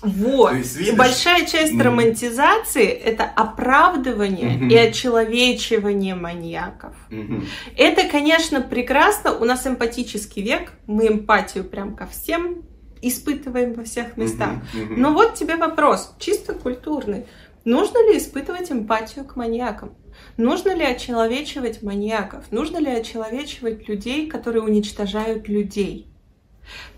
Вот. 0.02 0.54
Есть, 0.54 0.76
И 0.76 0.78
видишь? 0.80 0.94
большая 0.96 1.44
часть 1.46 1.74
Мгм. 1.74 1.82
романтизации 1.82 2.86
это 2.86 3.24
оправдывание 3.24 4.56
Мгм. 4.56 4.68
и 4.70 4.74
очеловечивание 4.76 6.14
маньяков. 6.14 6.94
Мгм. 7.10 7.44
Это, 7.76 8.08
конечно, 8.08 8.62
прекрасно. 8.62 9.32
У 9.36 9.44
нас 9.44 9.66
эмпатический 9.66 10.42
век. 10.42 10.72
Мы 10.86 11.08
эмпатию 11.08 11.64
прям 11.64 11.94
ко 11.94 12.06
всем 12.06 12.62
испытываем 13.02 13.74
во 13.74 13.84
всех 13.84 14.16
местах. 14.16 14.52
Мгм. 14.72 15.00
Но 15.00 15.12
вот 15.12 15.34
тебе 15.34 15.56
вопрос, 15.56 16.14
чисто 16.18 16.54
культурный. 16.54 17.26
Нужно 17.66 17.98
ли 18.10 18.16
испытывать 18.16 18.72
эмпатию 18.72 19.26
к 19.26 19.36
маньякам? 19.36 19.92
Нужно 20.40 20.74
ли 20.74 20.84
очеловечивать 20.84 21.82
маньяков? 21.82 22.50
Нужно 22.50 22.78
ли 22.78 22.90
очеловечивать 22.90 23.86
людей, 23.88 24.26
которые 24.26 24.62
уничтожают 24.62 25.48
людей? 25.48 26.06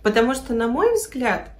Потому 0.04 0.34
что, 0.34 0.54
на 0.54 0.68
мой 0.68 0.94
взгляд, 0.94 1.50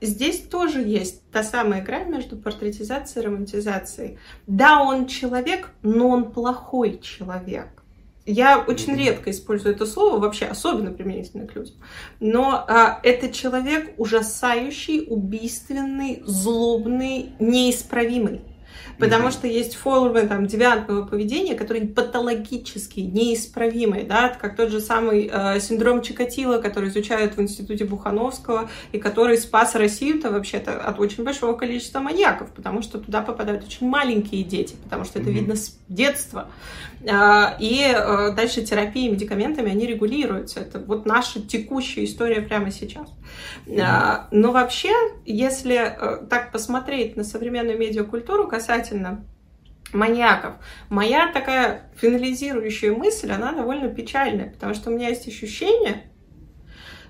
здесь 0.00 0.38
тоже 0.38 0.82
есть 0.82 1.28
та 1.32 1.42
самая 1.42 1.82
грань 1.82 2.10
между 2.10 2.36
портретизацией 2.36 3.24
и 3.24 3.26
романтизацией. 3.26 4.18
Да, 4.46 4.84
он 4.84 5.08
человек, 5.08 5.70
но 5.82 6.10
он 6.10 6.30
плохой 6.30 7.00
человек. 7.00 7.82
Я 8.24 8.60
очень 8.60 8.94
редко 8.94 9.32
использую 9.32 9.74
это 9.74 9.84
слово, 9.84 10.20
вообще 10.20 10.46
особенно 10.46 10.92
применительно 10.92 11.48
к 11.48 11.56
людям. 11.56 11.74
Но 12.20 12.64
а, 12.68 13.00
это 13.02 13.32
человек 13.32 13.94
ужасающий, 13.98 15.08
убийственный, 15.08 16.22
злобный, 16.24 17.32
неисправимый. 17.40 18.42
Потому 18.98 19.30
что 19.30 19.46
есть 19.46 19.74
формы 19.76 20.22
там, 20.26 20.46
девиантного 20.46 21.06
поведения, 21.06 21.54
которые 21.54 21.86
патологически 21.86 23.00
неисправимые, 23.00 24.04
да, 24.04 24.28
как 24.28 24.56
тот 24.56 24.70
же 24.70 24.80
самый 24.80 25.30
э, 25.32 25.60
синдром 25.60 26.02
Чикатило, 26.02 26.58
который 26.58 26.88
изучают 26.88 27.36
в 27.36 27.40
институте 27.42 27.84
Бухановского, 27.84 28.68
и 28.92 28.98
который 28.98 29.38
спас 29.38 29.74
Россию-то 29.74 30.30
вообще-то 30.30 30.78
от 30.80 30.98
очень 31.00 31.24
большого 31.24 31.54
количества 31.54 32.00
маньяков, 32.00 32.50
потому 32.52 32.82
что 32.82 32.98
туда 32.98 33.22
попадают 33.22 33.64
очень 33.64 33.88
маленькие 33.88 34.44
дети, 34.44 34.74
потому 34.84 35.04
что 35.04 35.18
это 35.18 35.28
Мгм. 35.30 35.38
видно 35.38 35.56
с 35.56 35.76
детства. 35.88 36.48
А, 37.08 37.56
И 37.58 37.82
э, 37.82 38.32
дальше 38.36 38.62
терапией, 38.62 39.10
медикаментами 39.10 39.70
они 39.70 39.86
регулируются. 39.86 40.60
Это 40.60 40.78
вот 40.78 41.06
наша 41.06 41.40
текущая 41.40 42.04
история 42.04 42.40
прямо 42.42 42.70
сейчас. 42.70 43.08
А, 43.80 44.28
Но 44.30 44.52
вообще, 44.52 44.92
если 45.24 45.76
э, 45.76 46.26
так 46.28 46.52
посмотреть 46.52 47.16
на 47.16 47.24
современную 47.24 47.78
медиакультуру 47.78 48.46
касательно 48.48 48.81
маньяков, 49.92 50.54
моя 50.88 51.30
такая 51.32 51.90
финализирующая 51.96 52.92
мысль, 52.92 53.30
она 53.30 53.52
довольно 53.52 53.88
печальная, 53.88 54.50
потому 54.50 54.74
что 54.74 54.90
у 54.90 54.94
меня 54.94 55.08
есть 55.08 55.28
ощущение, 55.28 56.04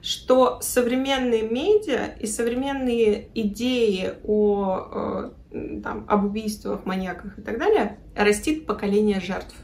что 0.03 0.61
современные 0.61 1.43
медиа 1.43 2.15
и 2.19 2.27
современные 2.27 3.29
идеи 3.35 4.15
о, 4.25 5.31
э, 5.53 5.81
там, 5.83 6.05
об 6.09 6.25
убийствах, 6.25 6.85
маньяках 6.85 7.39
и 7.39 7.43
так 7.43 7.59
далее 7.59 7.99
растит 8.17 8.67
поколение 8.67 9.21
жертв. 9.21 9.55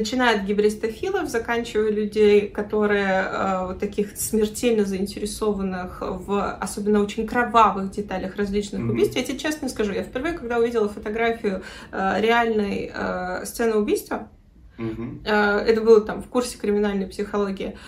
Начиная 0.00 0.36
от 0.38 0.42
гибристофилов, 0.44 1.26
заканчивая 1.30 1.90
людей, 1.90 2.48
которые 2.48 3.22
э, 3.24 3.66
вот 3.68 3.78
таких 3.78 4.14
смертельно 4.14 4.84
заинтересованных 4.84 6.02
в 6.02 6.52
особенно 6.60 7.00
очень 7.00 7.26
кровавых 7.26 7.90
деталях 7.92 8.36
различных 8.36 8.82
Мгм. 8.82 8.90
убийств. 8.90 9.16
Я 9.16 9.22
тебе 9.24 9.38
честно 9.38 9.70
скажу, 9.70 9.92
я 9.92 10.02
впервые, 10.02 10.34
когда 10.34 10.58
увидела 10.58 10.90
фотографию 10.90 11.62
э, 11.92 12.20
реальной 12.20 12.92
э, 12.94 13.46
сцены 13.46 13.76
убийства, 13.76 14.28
э, 14.76 14.84
это 15.24 15.80
было 15.80 16.02
там 16.02 16.22
в 16.22 16.26
курсе 16.28 16.58
криминальной 16.58 17.06
психологии, 17.06 17.78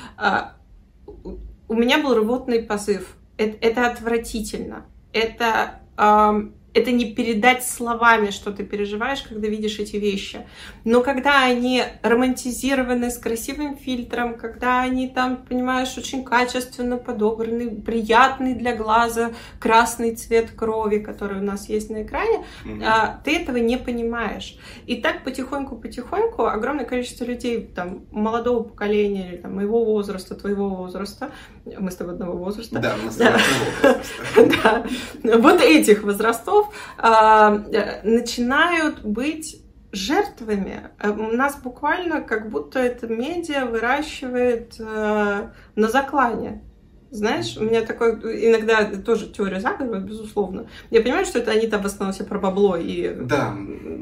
у- 1.69 1.75
меня 1.75 1.99
был 2.03 2.15
рвотный 2.15 2.63
позыв. 2.63 3.17
Это, 3.37 3.59
это 3.61 3.87
отвратительно. 3.87 4.87
Это, 5.13 5.81
ам, 5.99 6.55
это 6.79 6.93
не 6.93 7.13
передать 7.13 7.65
словами, 7.65 8.31
что 8.31 8.53
ты 8.53 8.65
переживаешь, 8.65 9.23
когда 9.23 9.49
видишь 9.49 9.79
эти 9.79 9.97
вещи. 9.97 10.47
Но 10.85 11.03
когда 11.03 11.45
они 11.45 11.83
романтизированы 12.03 13.11
с 13.11 13.19
красивым 13.19 13.77
фильтром, 13.77 14.35
когда 14.37 14.81
они 14.81 15.09
там, 15.09 15.37
понимаешь, 15.37 15.97
очень 15.99 16.25
качественно 16.25 16.97
подобраны, 16.97 17.71
приятный 17.71 18.55
для 18.55 18.77
глаза 18.77 19.33
красный 19.59 20.15
цвет 20.15 20.51
крови, 20.51 20.99
который 20.99 21.41
у 21.41 21.45
нас 21.45 21.69
есть 21.69 21.91
на 21.91 22.03
экране, 22.03 22.45
а, 22.85 23.21
ты 23.25 23.37
этого 23.37 23.57
не 23.57 23.77
понимаешь. 23.77 24.57
И 24.87 24.97
так 24.97 25.25
потихоньку-потихоньку 25.25 26.47
огромное 26.47 26.85
количество 26.85 27.25
людей 27.25 27.71
там, 27.75 28.07
молодого 28.11 28.63
поколения, 28.63 29.33
или 29.33 29.37
там, 29.39 29.55
моего 29.55 29.85
возраста, 29.85 30.35
твоего 30.35 30.69
возраста, 30.69 31.31
мы 31.65 31.91
с 31.91 31.97
тобой 31.97 32.15
одного 32.15 32.37
возраста, 32.37 32.79
Да, 32.79 32.97
мы 33.03 33.11
с 33.11 33.17
тобой 33.17 33.41
возраста. 33.83 34.85
да, 35.23 35.39
вот 35.39 35.61
этих 35.61 36.03
возрастов 36.03 36.68
а, 36.99 37.55
э, 37.73 38.01
начинают 38.09 39.03
быть 39.05 39.61
жертвами. 39.93 40.91
Э, 41.01 41.11
У 41.11 41.33
нас 41.33 41.57
буквально 41.57 42.21
как 42.21 42.51
будто 42.51 42.79
это 42.79 43.07
медиа 43.07 43.67
выращивает 43.67 44.75
э, 44.79 45.49
на 45.77 45.89
заклане. 45.89 46.63
Знаешь, 47.11 47.57
у 47.57 47.65
меня 47.65 47.81
такой 47.83 48.17
иногда 48.51 48.85
тоже 48.85 49.29
теория 49.29 49.61
заговора, 49.61 49.99
безусловно. 49.99 50.67
Я 50.91 51.01
понимаю, 51.01 51.25
что 51.25 51.39
это 51.39 51.53
они 51.53 51.67
там 51.67 51.81
в 51.83 51.87
основном 51.87 52.13
все 52.13 52.25
про 52.25 52.39
бабло 52.39 52.77
и 52.77 53.15
Да. 53.15 53.57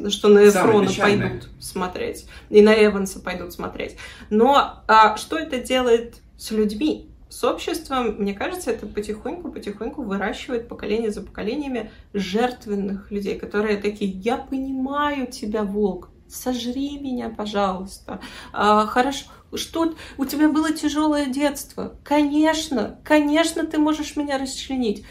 что 0.09 0.29
на 0.29 0.49
Эфрона 0.49 0.89
пойдут 0.99 1.49
смотреть, 1.61 2.27
и 2.51 2.63
на 2.63 2.75
Эванса 2.75 3.21
пойдут 3.21 3.53
смотреть. 3.53 3.97
Но 4.29 4.83
а, 4.89 5.17
что 5.17 5.39
это 5.39 5.61
делает 5.61 6.17
с 6.37 6.51
людьми, 6.51 7.09
с 7.37 7.45
обществом? 7.45 8.17
Мне 8.19 8.33
кажется, 8.33 8.71
это 8.71 8.87
потихоньку-потихоньку 8.87 10.03
выращивает 10.03 10.69
поколение 10.69 11.11
за 11.11 11.21
поколениями 11.21 11.91
жертвенных 12.15 13.11
людей, 13.11 13.39
которые 13.39 13.77
такие, 13.77 14.11
я 14.11 14.39
понимаю 14.39 15.27
тебя, 15.27 15.63
волк, 15.63 16.09
сожри 16.29 16.99
меня, 16.99 17.29
пожалуйста. 17.29 18.21
А, 18.55 18.87
хорошо, 18.87 19.27
что 19.55 19.95
у 20.17 20.25
тебя 20.25 20.49
было 20.49 20.73
тяжелое 20.73 21.27
детство? 21.27 21.97
Конечно, 22.05 22.99
конечно, 23.05 23.67
ты 23.67 23.77
можешь 23.77 24.17
меня 24.17 24.39
расчленить. 24.39 25.05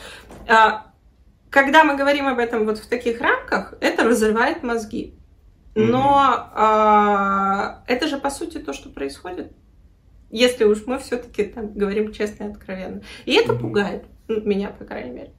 А, 0.47 0.88
когда 1.51 1.83
мы 1.83 1.95
говорим 1.95 2.25
об 2.25 2.39
этом 2.39 2.65
вот 2.65 2.79
в 2.79 2.88
таких 2.88 3.21
рамках, 3.21 3.75
это 3.81 4.03
разрывает 4.03 4.63
мозги. 4.63 5.13
Но 5.75 6.49
а, 6.55 7.83
это 7.85 8.07
же 8.07 8.17
по 8.17 8.31
сути 8.31 8.57
то, 8.57 8.73
что 8.73 8.89
происходит. 8.89 9.53
Если 10.29 10.63
уж 10.65 10.85
мы 10.85 10.99
все-таки 10.99 11.43
там 11.45 11.73
говорим 11.73 12.11
честно 12.11 12.45
и 12.45 12.51
откровенно. 12.51 13.01
И 13.25 13.33
это 13.33 13.53
Мгм. 13.53 13.61
пугает. 13.61 14.05
Меня, 14.27 14.69
по 14.69 14.83
крайней 14.85 15.11
мере. 15.11 15.31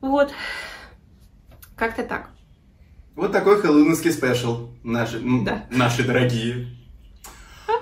Вот. 0.00 0.32
Как-то 1.76 2.04
так. 2.04 2.30
Вот 3.14 3.32
такой 3.32 3.60
хэллоуинский 3.60 4.12
спешл, 4.12 4.70
наши, 4.82 5.20
да. 5.44 5.66
наши 5.70 6.04
дорогие. 6.04 6.68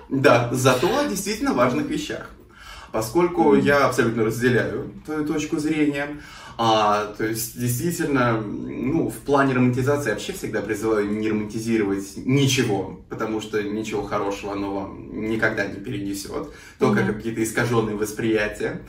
Да, 0.08 0.48
зато 0.52 0.88
о 0.98 1.06
действительно 1.06 1.54
важных 1.54 1.86
вещах. 1.86 2.30
Поскольку 2.90 3.54
я 3.54 3.86
абсолютно 3.86 4.24
разделяю 4.24 4.92
твою 5.06 5.24
точку 5.24 5.58
зрения, 5.58 6.20
а, 6.62 7.14
то 7.16 7.24
есть, 7.24 7.58
действительно, 7.58 8.38
ну, 8.38 9.08
в 9.08 9.16
плане 9.20 9.54
романтизации 9.54 10.08
я 10.10 10.12
вообще 10.12 10.34
всегда 10.34 10.60
призываю 10.60 11.10
не 11.10 11.30
романтизировать 11.30 12.18
ничего, 12.18 13.00
потому 13.08 13.40
что 13.40 13.62
ничего 13.62 14.02
хорошего 14.02 14.52
оно 14.52 14.74
вам 14.74 15.26
никогда 15.26 15.64
не 15.64 15.80
перенесет, 15.80 16.50
только 16.78 17.00
mm-hmm. 17.00 17.14
какие-то 17.14 17.42
искаженные 17.42 17.96
восприятия. 17.96 18.82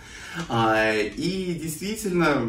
А, 0.50 0.94
и 0.94 1.58
действительно, 1.64 2.42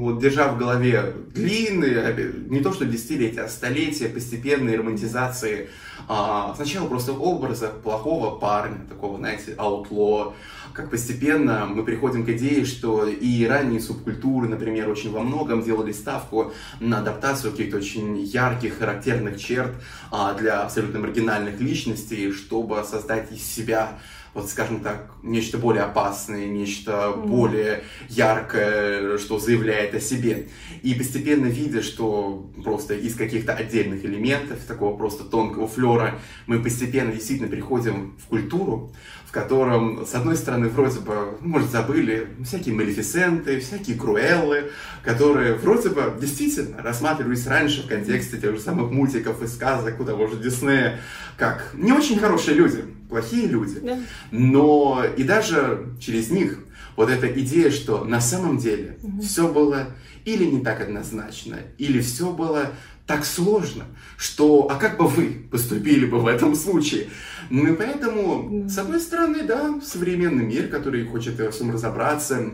вот, 0.00 0.18
держа 0.18 0.48
в 0.48 0.58
голове 0.58 1.14
длинные, 1.32 2.34
не 2.48 2.58
то 2.58 2.72
что 2.72 2.84
десятилетия, 2.84 3.42
а 3.42 3.48
столетия 3.48 4.08
постепенной 4.08 4.76
романтизации 4.76 5.68
а, 6.08 6.52
сначала 6.56 6.88
просто 6.88 7.12
образа 7.12 7.68
плохого 7.68 8.40
парня, 8.40 8.80
такого, 8.88 9.18
знаете, 9.18 9.54
аутло, 9.56 10.34
как 10.74 10.90
постепенно 10.90 11.66
мы 11.66 11.84
приходим 11.84 12.26
к 12.26 12.28
идее, 12.30 12.64
что 12.64 13.06
и 13.06 13.46
ранние 13.46 13.80
субкультуры, 13.80 14.48
например, 14.48 14.63
очень 14.70 15.10
во 15.12 15.20
многом 15.20 15.62
делали 15.62 15.92
ставку 15.92 16.52
на 16.80 16.98
адаптацию 16.98 17.52
каких-то 17.52 17.78
очень 17.78 18.20
ярких, 18.22 18.78
характерных 18.78 19.40
черт 19.40 19.72
а, 20.10 20.34
для 20.34 20.62
абсолютно 20.62 21.00
маргинальных 21.00 21.60
личностей, 21.60 22.32
чтобы 22.32 22.82
создать 22.84 23.32
из 23.32 23.42
себя 23.42 23.98
вот, 24.34 24.50
скажем 24.50 24.80
так, 24.80 25.12
нечто 25.22 25.58
более 25.58 25.84
опасное, 25.84 26.46
нечто 26.46 27.14
mm. 27.16 27.26
более 27.26 27.84
яркое, 28.08 29.16
что 29.18 29.38
заявляет 29.38 29.94
о 29.94 30.00
себе. 30.00 30.48
И 30.82 30.94
постепенно 30.94 31.46
видя, 31.46 31.82
что 31.82 32.50
просто 32.62 32.94
из 32.94 33.14
каких-то 33.14 33.52
отдельных 33.52 34.04
элементов, 34.04 34.58
такого 34.66 34.96
просто 34.96 35.22
тонкого 35.22 35.68
флера, 35.68 36.18
мы 36.46 36.60
постепенно 36.60 37.12
действительно 37.12 37.48
приходим 37.48 38.16
в 38.18 38.26
культуру, 38.26 38.92
котором, 39.34 40.06
с 40.06 40.14
одной 40.14 40.36
стороны, 40.36 40.68
вроде 40.68 41.00
бы, 41.00 41.36
может, 41.40 41.70
забыли 41.70 42.28
всякие 42.44 42.74
малефисенты, 42.74 43.58
всякие 43.58 43.98
круэллы, 43.98 44.70
которые 45.02 45.54
вроде 45.54 45.88
бы 45.88 46.14
действительно 46.20 46.80
рассматривались 46.80 47.46
раньше 47.46 47.82
в 47.82 47.88
контексте 47.88 48.38
тех 48.38 48.54
же 48.54 48.60
самых 48.60 48.92
мультиков 48.92 49.42
и 49.42 49.48
сказок 49.48 50.00
у 50.00 50.04
того 50.04 50.28
же 50.28 50.36
Диснея, 50.36 51.00
как 51.36 51.72
не 51.74 51.92
очень 51.92 52.18
хорошие 52.18 52.56
люди, 52.56 52.84
плохие 53.10 53.48
люди. 53.48 53.80
Да. 53.80 53.98
Но 54.30 55.04
и 55.16 55.24
даже 55.24 55.88
через 56.00 56.30
них 56.30 56.60
вот 56.96 57.10
эта 57.10 57.26
идея, 57.26 57.72
что 57.72 58.04
на 58.04 58.20
самом 58.20 58.58
деле 58.58 58.98
угу. 59.02 59.20
все 59.20 59.48
было 59.48 59.88
или 60.24 60.44
не 60.44 60.62
так 60.62 60.80
однозначно, 60.80 61.56
или 61.76 62.00
все 62.00 62.32
было 62.32 62.70
так 63.06 63.24
сложно, 63.24 63.84
что 64.16 64.68
а 64.70 64.76
как 64.76 64.96
бы 64.96 65.06
вы 65.06 65.46
поступили 65.50 66.06
бы 66.06 66.20
в 66.20 66.26
этом 66.26 66.54
случае? 66.54 67.08
Ну 67.50 67.72
и 67.72 67.76
поэтому, 67.76 68.68
с 68.68 68.78
одной 68.78 69.00
стороны, 69.00 69.42
да, 69.42 69.80
современный 69.84 70.44
мир, 70.44 70.68
который 70.68 71.06
хочет 71.06 71.38
во 71.38 71.50
всем 71.50 71.70
разобраться, 71.70 72.50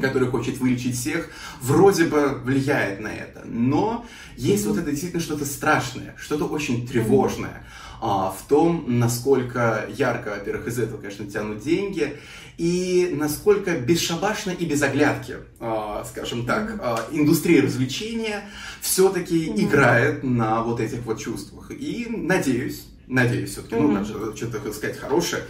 который 0.00 0.28
хочет 0.28 0.58
вылечить 0.58 0.96
всех, 0.96 1.28
вроде 1.60 2.04
бы 2.04 2.40
влияет 2.44 3.00
на 3.00 3.08
это. 3.08 3.42
Но 3.44 4.06
есть 4.36 4.66
вот 4.66 4.78
это 4.78 4.90
действительно 4.90 5.22
что-то 5.22 5.44
страшное, 5.44 6.14
что-то 6.18 6.46
очень 6.46 6.86
тревожное 6.86 7.64
а, 8.00 8.30
в 8.30 8.46
том, 8.48 8.84
насколько 8.86 9.86
ярко, 9.96 10.30
во-первых, 10.30 10.68
из 10.68 10.78
этого, 10.78 11.00
конечно, 11.00 11.26
тянут 11.26 11.62
деньги, 11.62 12.16
и 12.58 13.10
насколько 13.12 13.76
бесшабашно 13.78 14.50
и 14.50 14.64
без 14.64 14.82
оглядки, 14.82 15.36
а, 15.60 16.04
скажем 16.04 16.46
так, 16.46 16.78
а, 16.80 17.06
индустрия 17.10 17.62
развлечения 17.62 18.48
все-таки 18.80 19.46
играет 19.48 20.22
на 20.22 20.62
вот 20.62 20.80
этих 20.80 21.02
вот 21.02 21.20
чувствах. 21.20 21.70
И 21.70 22.06
надеюсь, 22.08 22.86
надеюсь 23.06 23.50
все-таки, 23.50 23.74
ну, 23.76 23.90
надо 23.90 24.36
что-то 24.36 24.72
сказать 24.72 24.98
хорошее, 24.98 25.42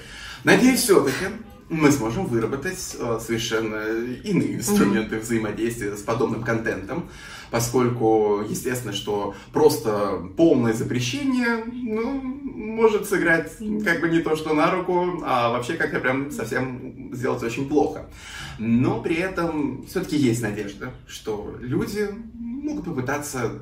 надеюсь 0.44 0.80
все-таки, 0.80 1.26
мы 1.68 1.90
сможем 1.90 2.26
выработать 2.26 2.96
э, 2.98 3.18
совершенно 3.24 3.82
иные 4.24 4.56
инструменты 4.56 5.18
взаимодействия 5.18 5.96
с 5.96 6.02
подобным 6.02 6.42
контентом, 6.42 7.08
поскольку, 7.50 8.42
естественно, 8.48 8.92
что 8.92 9.34
просто 9.52 10.22
полное 10.36 10.72
запрещение, 10.72 11.64
ну, 11.64 12.20
может 12.54 13.08
сыграть 13.08 13.52
как 13.84 14.00
бы 14.00 14.08
не 14.08 14.20
то, 14.20 14.36
что 14.36 14.54
на 14.54 14.70
руку, 14.70 15.22
а 15.24 15.50
вообще 15.50 15.74
как-то 15.74 16.00
прям 16.00 16.30
совсем 16.30 17.10
сделать 17.12 17.42
очень 17.42 17.68
плохо. 17.68 18.06
Но 18.58 19.00
при 19.00 19.16
этом 19.16 19.86
все-таки 19.86 20.16
есть 20.16 20.42
надежда, 20.42 20.92
что 21.06 21.56
люди 21.60 22.08
могут 22.64 22.86
попытаться 22.86 23.52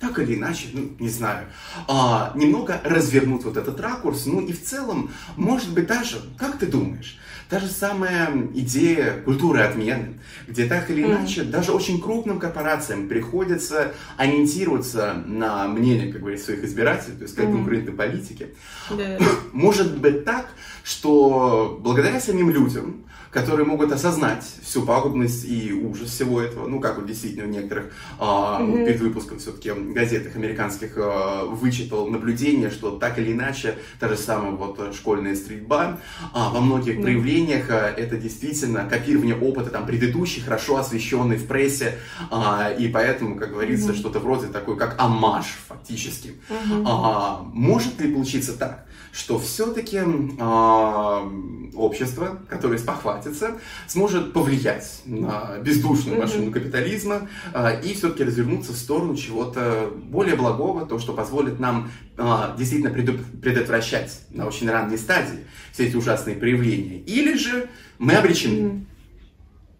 так 0.00 0.18
или 0.18 0.36
иначе, 0.36 0.68
ну, 0.72 0.90
не 0.98 1.08
знаю, 1.08 1.46
а, 1.88 2.32
немного 2.34 2.80
развернуть 2.84 3.44
вот 3.44 3.56
этот 3.56 3.78
ракурс, 3.80 4.26
ну 4.26 4.40
и 4.40 4.52
в 4.52 4.62
целом, 4.62 5.10
может 5.36 5.72
быть 5.72 5.86
даже, 5.86 6.22
как 6.38 6.58
ты 6.58 6.66
думаешь, 6.66 7.18
Та 7.52 7.60
же 7.60 7.68
самая 7.68 8.48
идея 8.54 9.20
культуры 9.26 9.60
отмены, 9.60 10.18
где 10.48 10.64
так 10.64 10.90
или 10.90 11.02
иначе 11.02 11.42
mm. 11.42 11.50
даже 11.50 11.72
очень 11.72 12.00
крупным 12.00 12.38
корпорациям 12.38 13.08
приходится 13.08 13.92
ориентироваться 14.16 15.22
на 15.26 15.68
мнение, 15.68 16.10
как 16.10 16.22
говорится, 16.22 16.46
своих 16.46 16.64
избирателей, 16.64 17.16
то 17.16 17.24
есть 17.24 17.34
как 17.34 17.44
mm. 17.44 17.52
конкурентной 17.52 17.92
политики. 17.92 18.54
Yeah. 18.88 19.22
Может 19.52 19.98
быть 19.98 20.24
так, 20.24 20.46
что 20.82 21.78
благодаря 21.82 22.20
самим 22.20 22.48
людям 22.48 23.04
которые 23.32 23.64
могут 23.64 23.90
осознать 23.92 24.44
всю 24.62 24.82
пагубность 24.82 25.46
и 25.46 25.72
ужас 25.72 26.10
всего 26.10 26.40
этого. 26.40 26.68
Ну, 26.68 26.80
как 26.80 26.96
вот 26.96 27.06
действительно 27.06 27.46
в 27.46 27.50
некоторых 27.50 27.86
а, 28.18 28.60
mm-hmm. 28.60 28.84
перед 28.84 29.00
выпуском 29.00 29.38
все-таки 29.38 29.72
газетах 29.72 30.36
американских 30.36 30.92
а, 30.96 31.46
вычитал 31.46 32.08
наблюдение, 32.08 32.70
что 32.70 32.90
так 32.98 33.18
или 33.18 33.32
иначе 33.32 33.78
та 33.98 34.08
же 34.08 34.18
самая 34.18 34.52
вот 34.52 34.94
школьная 34.94 35.34
стрельба 35.34 35.98
а, 36.34 36.50
во 36.50 36.60
многих 36.60 36.98
mm-hmm. 36.98 37.02
проявлениях 37.02 37.70
а, 37.70 37.88
это 37.88 38.18
действительно 38.18 38.86
копирование 38.86 39.34
опыта 39.34 39.70
там 39.70 39.86
предыдущих, 39.86 40.44
хорошо 40.44 40.76
освещенный 40.76 41.36
в 41.36 41.46
прессе, 41.46 41.98
а, 42.30 42.70
и 42.70 42.86
поэтому, 42.88 43.36
как 43.36 43.52
говорится, 43.52 43.92
mm-hmm. 43.92 43.96
что-то 43.96 44.20
вроде 44.20 44.48
такой, 44.48 44.76
как 44.76 44.96
амаш 44.98 45.46
фактически. 45.68 46.34
Mm-hmm. 46.50 46.84
А, 46.86 47.42
может 47.54 47.98
ли 47.98 48.12
получиться 48.12 48.52
так, 48.58 48.84
что 49.12 49.38
все-таки 49.38 50.00
а, 50.40 51.30
общество, 51.74 52.40
которое 52.48 52.78
спохватится, 52.78 53.58
сможет 53.86 54.32
повлиять 54.32 55.02
на 55.04 55.58
бездушную 55.58 56.18
машину 56.18 56.46
mm-hmm. 56.46 56.52
капитализма 56.52 57.28
а, 57.52 57.72
и 57.72 57.92
все-таки 57.92 58.24
развернуться 58.24 58.72
в 58.72 58.76
сторону 58.76 59.14
чего-то 59.14 59.92
более 59.94 60.34
благого, 60.34 60.86
то, 60.86 60.98
что 60.98 61.12
позволит 61.12 61.60
нам 61.60 61.90
а, 62.16 62.56
действительно 62.56 62.90
предотвращать 62.90 64.22
на 64.30 64.46
очень 64.46 64.68
ранней 64.70 64.96
стадии 64.96 65.46
все 65.72 65.86
эти 65.86 65.96
ужасные 65.96 66.36
проявления. 66.36 66.98
Или 67.00 67.36
же 67.36 67.68
мы 67.98 68.14
обречены. 68.14 68.54
Mm-hmm. 68.54 68.84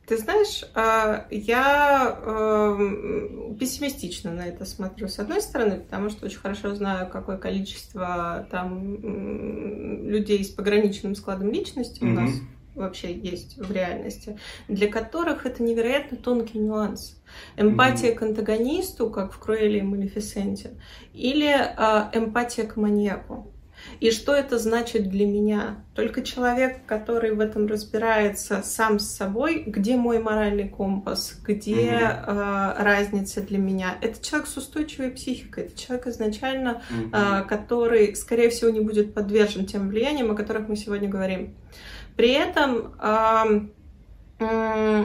Ты 0.07 0.19
знаешь, 0.19 0.65
а, 0.75 1.27
я 1.31 2.19
эм, 2.25 3.57
пессимистично 3.57 4.33
на 4.33 4.47
это 4.47 4.65
смотрю, 4.65 5.07
с 5.07 5.21
одной 5.21 5.41
стороны, 5.41 5.79
потому 5.79 6.11
что 6.11 6.27
очень 6.27 6.39
хорошо 6.39 6.75
знаю, 6.75 7.09
какое 7.09 7.39
количество 7.39 8.47
там 8.51 8.97
людей 10.09 10.45
с 10.45 10.49
пограничным 10.49 11.15
складом 11.15 11.53
личности 11.53 12.03
mm-hmm. 12.03 12.11
у 12.11 12.21
нас 12.21 12.31
вообще 12.75 13.15
есть 13.15 13.59
в 13.59 13.71
реальности, 13.71 14.39
для 14.67 14.91
которых 14.91 15.47
это 15.47 15.63
невероятно 15.63 16.17
тонкий 16.17 16.59
нюанс. 16.59 17.21
Эмпатия 17.57 18.13
mm-hmm. 18.13 18.17
к 18.17 18.23
антагонисту, 18.23 19.11
как 19.11 19.33
в 19.33 19.39
Круэле 19.39 19.81
и 19.81 19.83
Малефисенте, 19.83 20.73
или 21.13 21.49
э, 21.49 22.19
эмпатия 22.19 22.65
к 22.65 22.77
маньяку. 22.77 23.53
И 24.01 24.11
что 24.11 24.35
это 24.35 24.59
значит 24.59 25.09
для 25.09 25.27
меня? 25.27 25.85
Только 25.95 26.23
человек, 26.23 26.85
который 26.87 27.35
в 27.35 27.41
этом 27.41 27.67
разбирается 27.67 28.63
сам 28.65 28.99
с 28.99 29.15
собой, 29.15 29.65
где 29.67 29.97
мой 29.97 30.19
моральный 30.19 30.69
компас, 30.69 31.39
где 31.45 31.75
mm-hmm. 31.75 32.25
э, 32.27 32.83
разница 32.83 33.43
для 33.43 33.59
меня. 33.59 33.97
Это 34.01 34.25
человек 34.25 34.49
с 34.49 34.57
устойчивой 34.57 35.11
психикой, 35.11 35.65
это 35.65 35.79
человек 35.79 36.07
изначально, 36.09 36.83
mm-hmm. 36.91 37.43
э, 37.43 37.49
который, 37.49 38.17
скорее 38.17 38.51
всего, 38.51 38.71
не 38.71 38.81
будет 38.81 39.15
подвержен 39.15 39.67
тем 39.67 39.89
влияниям, 39.89 40.31
о 40.31 40.35
которых 40.35 40.69
мы 40.69 40.77
сегодня 40.77 41.09
говорим. 41.09 41.55
При 42.17 42.33
этом 42.33 42.95
э, 43.01 43.69
э, 44.41 45.05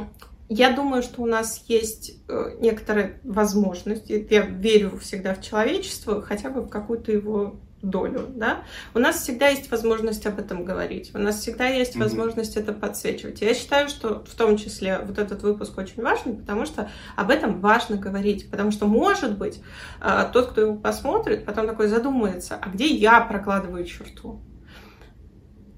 я 0.50 0.72
думаю, 0.72 1.04
что 1.04 1.22
у 1.22 1.26
нас 1.26 1.66
есть 1.68 2.14
э, 2.28 2.52
некоторая 2.60 3.20
возможность, 3.24 4.10
я 4.10 4.42
верю 4.42 4.98
всегда 4.98 5.34
в 5.34 5.42
человечество, 5.42 6.22
хотя 6.22 6.50
бы 6.50 6.62
в 6.62 6.70
какую-то 6.70 7.12
его 7.12 7.60
долю, 7.82 8.28
да, 8.30 8.64
у 8.94 9.00
нас 9.00 9.22
всегда 9.22 9.50
есть 9.50 9.70
возможность 9.70 10.26
об 10.26 10.40
этом 10.40 10.66
говорить, 10.66 11.12
у 11.14 11.20
нас 11.20 11.40
всегда 11.40 11.68
есть 11.68 11.96
mm-hmm. 11.96 12.04
возможность 12.04 12.58
это 12.58 12.74
подсвечивать. 12.74 13.42
Я 13.42 13.54
считаю, 13.54 13.90
что 13.90 14.24
в 14.26 14.36
том 14.36 14.58
числе 14.58 15.00
вот 15.00 15.18
этот 15.18 15.44
выпуск 15.44 15.78
очень 15.78 16.02
важный, 16.02 16.34
потому 16.34 16.66
что 16.66 16.90
об 17.16 17.30
этом 17.30 17.62
важно 17.62 17.98
говорить, 17.98 18.50
потому 18.50 18.72
что, 18.72 18.88
может 18.88 19.38
быть, 19.38 19.62
э, 20.02 20.26
тот, 20.34 20.52
кто 20.52 20.62
его 20.62 20.76
посмотрит, 20.76 21.46
потом 21.46 21.68
такой 21.68 21.88
задумается, 21.88 22.58
а 22.62 22.70
где 22.70 22.88
я 22.88 23.22
прокладываю 23.22 23.86
черту? 23.86 24.42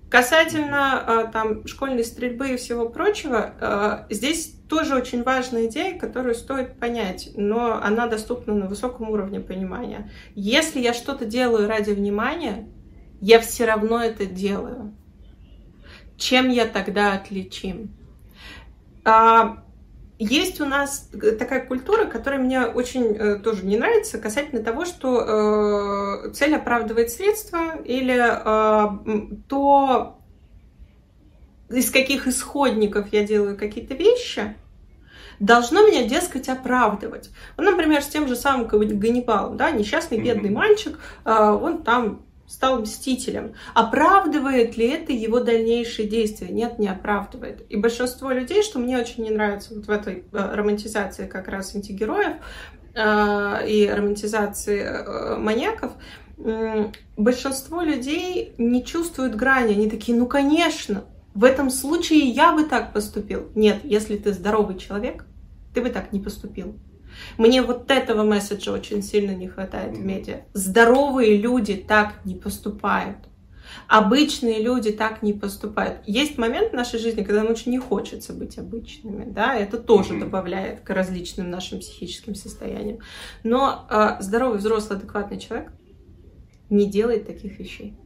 Касательно 0.09 1.03
э, 1.05 1.31
там 1.31 1.67
школьной 1.67 2.03
стрельбы 2.03 2.49
и 2.49 2.57
всего 2.57 2.89
прочего, 2.89 3.53
э, 3.59 4.13
здесь 4.13 4.55
тоже 4.67 4.95
очень 4.95 5.23
важная 5.23 5.67
идея, 5.67 5.99
которую 5.99 6.33
стоит 6.33 6.79
понять, 6.79 7.29
но 7.35 7.79
она 7.81 8.07
доступна 8.07 8.55
на 8.55 8.67
высоком 8.67 9.09
уровне 9.09 9.39
понимания. 9.39 10.11
Если 10.33 10.79
я 10.79 10.93
что-то 10.93 11.25
делаю 11.25 11.67
ради 11.67 11.91
внимания, 11.91 12.67
я 13.21 13.39
все 13.39 13.65
равно 13.65 14.01
это 14.01 14.25
делаю. 14.25 14.95
Чем 16.17 16.49
я 16.49 16.65
тогда 16.65 17.13
отличим? 17.13 17.93
А, 19.05 19.63
есть 20.19 20.59
у 20.59 20.65
нас 20.65 21.09
такая 21.39 21.65
культура, 21.65 22.05
которая 22.05 22.41
мне 22.41 22.65
очень 22.65 23.15
э, 23.15 23.39
тоже 23.39 23.65
не 23.65 23.77
нравится, 23.77 24.17
касательно 24.17 24.61
того, 24.61 24.83
что 24.83 26.25
э, 26.27 26.31
цель 26.33 26.55
оправдывает 26.55 27.09
средства 27.09 27.77
или 27.85 28.17
э, 28.19 29.37
то, 29.47 30.19
из 31.69 31.89
каких 31.89 32.27
исходников 32.27 33.13
я 33.13 33.25
делаю 33.25 33.57
какие-то 33.57 33.93
вещи, 33.93 34.55
должно 35.39 35.87
меня, 35.87 36.05
дескать, 36.05 36.49
оправдывать. 36.49 37.29
Ну, 37.55 37.63
например, 37.63 38.03
с 38.03 38.07
тем 38.07 38.27
же 38.27 38.35
самым 38.35 38.67
Ганнибалом, 38.67 39.55
да, 39.55 39.71
несчастный 39.71 40.19
бедный 40.19 40.49
мальчик, 40.49 40.99
э, 41.23 41.31
он 41.31 41.83
там 41.83 42.25
стал 42.49 42.81
мстителем. 42.81 43.53
Оправдывает 43.75 44.75
ли 44.75 44.87
это 44.87 45.13
его 45.13 45.39
дальнейшие 45.39 46.07
действия? 46.07 46.49
Нет, 46.49 46.79
не 46.79 46.87
оправдывает. 46.87 47.63
И 47.69 47.77
большинство 47.77 48.31
людей, 48.31 48.63
что 48.63 48.79
мне 48.79 48.97
очень 48.97 49.23
не 49.23 49.29
нравится 49.29 49.75
вот 49.75 49.85
в 49.85 49.89
этой 49.91 50.23
э, 50.31 50.55
романтизации 50.55 51.27
как 51.27 51.47
раз 51.47 51.75
антигероев 51.75 52.37
э, 52.95 53.67
и 53.67 53.87
романтизации 53.87 54.81
э, 54.81 55.37
маньяков, 55.37 55.91
большинство 57.17 57.81
людей 57.81 58.53
не 58.57 58.83
чувствуют 58.85 59.35
грани. 59.35 59.73
Они 59.73 59.89
такие, 59.89 60.17
ну, 60.17 60.25
конечно, 60.25 61.03
в 61.35 61.43
этом 61.43 61.69
случае 61.69 62.21
я 62.29 62.53
бы 62.53 62.63
так 62.63 62.93
поступил. 62.93 63.49
Нет, 63.55 63.81
если 63.83 64.15
ты 64.15 64.31
здоровый 64.31 64.77
человек, 64.77 65.25
ты 65.73 65.81
бы 65.81 65.89
так 65.89 66.13
не 66.13 66.21
поступил. 66.21 66.75
Мне 67.37 67.61
вот 67.61 67.89
этого 67.91 68.23
месседжа 68.23 68.71
очень 68.71 69.01
сильно 69.01 69.31
не 69.31 69.47
хватает 69.47 69.97
в 69.97 70.03
медиа. 70.03 70.41
Здоровые 70.53 71.37
люди 71.37 71.75
так 71.75 72.25
не 72.25 72.35
поступают. 72.35 73.17
Обычные 73.87 74.61
люди 74.61 74.91
так 74.91 75.21
не 75.21 75.33
поступают. 75.33 75.99
Есть 76.05 76.37
момент 76.37 76.71
в 76.71 76.75
нашей 76.75 76.99
жизни, 76.99 77.23
когда 77.23 77.43
нам 77.43 77.51
очень 77.51 77.71
не 77.71 77.79
хочется 77.79 78.33
быть 78.33 78.57
обычными, 78.57 79.25
да, 79.31 79.55
это 79.55 79.77
тоже 79.77 80.13
mm-hmm. 80.13 80.19
добавляет 80.19 80.81
к 80.81 80.89
различным 80.89 81.49
нашим 81.49 81.79
психическим 81.79 82.35
состояниям. 82.35 82.99
Но 83.43 83.87
э, 83.89 84.17
здоровый, 84.21 84.59
взрослый, 84.59 84.97
адекватный 84.97 85.39
человек 85.39 85.71
не 86.69 86.89
делает 86.89 87.27
таких 87.27 87.59
вещей. 87.59 87.97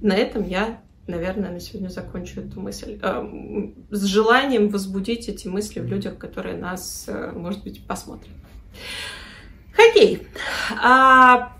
На 0.00 0.14
этом 0.14 0.46
я 0.46 0.80
наверное, 1.06 1.50
на 1.50 1.60
сегодня 1.60 1.88
закончу 1.88 2.40
эту 2.40 2.60
мысль. 2.60 2.98
Эм, 3.02 3.74
с 3.90 4.02
желанием 4.04 4.68
возбудить 4.68 5.28
эти 5.28 5.48
мысли 5.48 5.80
в 5.80 5.86
людях, 5.86 6.18
которые 6.18 6.56
нас, 6.56 7.04
э, 7.08 7.32
может 7.34 7.62
быть, 7.62 7.86
посмотрят. 7.86 8.34
Хоккей. 9.72 10.26
А, 10.82 11.52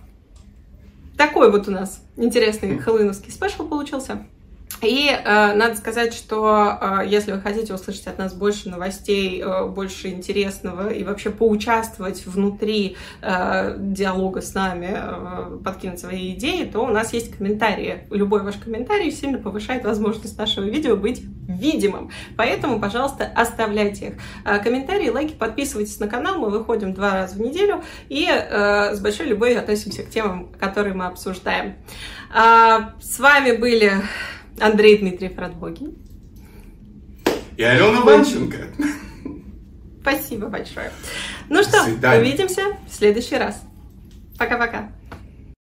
такой 1.16 1.50
вот 1.50 1.68
у 1.68 1.70
нас 1.70 2.02
интересный 2.16 2.78
хэллоуиновский 2.78 3.32
спешл 3.32 3.68
получился. 3.68 4.26
И 4.82 5.08
э, 5.08 5.54
надо 5.54 5.76
сказать, 5.76 6.12
что 6.12 6.78
э, 6.80 7.06
если 7.06 7.32
вы 7.32 7.40
хотите 7.40 7.72
услышать 7.74 8.06
от 8.06 8.18
нас 8.18 8.34
больше 8.34 8.68
новостей, 8.68 9.42
э, 9.42 9.66
больше 9.66 10.08
интересного 10.08 10.90
и 10.90 11.04
вообще 11.04 11.30
поучаствовать 11.30 12.26
внутри 12.26 12.96
э, 13.22 13.76
диалога 13.78 14.42
с 14.42 14.54
нами, 14.54 14.90
э, 14.92 15.58
подкинуть 15.64 16.00
свои 16.00 16.34
идеи, 16.34 16.64
то 16.64 16.80
у 16.80 16.88
нас 16.88 17.12
есть 17.12 17.36
комментарии. 17.36 18.06
Любой 18.10 18.42
ваш 18.42 18.56
комментарий 18.56 19.10
сильно 19.10 19.38
повышает 19.38 19.84
возможность 19.84 20.36
нашего 20.38 20.64
видео 20.64 20.96
быть 20.96 21.22
видимым. 21.48 22.10
Поэтому, 22.36 22.80
пожалуйста, 22.80 23.30
оставляйте 23.34 24.08
их. 24.08 24.14
Э, 24.44 24.58
комментарии, 24.58 25.08
лайки, 25.08 25.32
подписывайтесь 25.32 25.98
на 26.00 26.08
канал. 26.08 26.38
Мы 26.38 26.50
выходим 26.50 26.92
два 26.92 27.12
раза 27.14 27.36
в 27.36 27.40
неделю 27.40 27.82
и 28.08 28.26
э, 28.28 28.94
с 28.94 29.00
большой 29.00 29.26
любовью 29.26 29.58
относимся 29.58 30.02
к 30.02 30.10
темам, 30.10 30.48
которые 30.58 30.94
мы 30.94 31.06
обсуждаем. 31.06 31.76
Э, 32.34 32.90
с 33.00 33.18
вами 33.18 33.56
были 33.56 33.92
Андрей 34.60 34.98
Дмитриев 34.98 35.36
Радбогин. 35.38 35.94
И 37.56 37.62
Алена 37.62 38.00
Ванченко. 38.02 38.66
Спасибо 40.00 40.48
большое. 40.48 40.90
Ну 41.48 41.62
что, 41.62 41.84
увидимся 41.84 42.76
в 42.88 42.94
следующий 42.94 43.36
раз. 43.36 43.62
Пока-пока. 44.38 44.90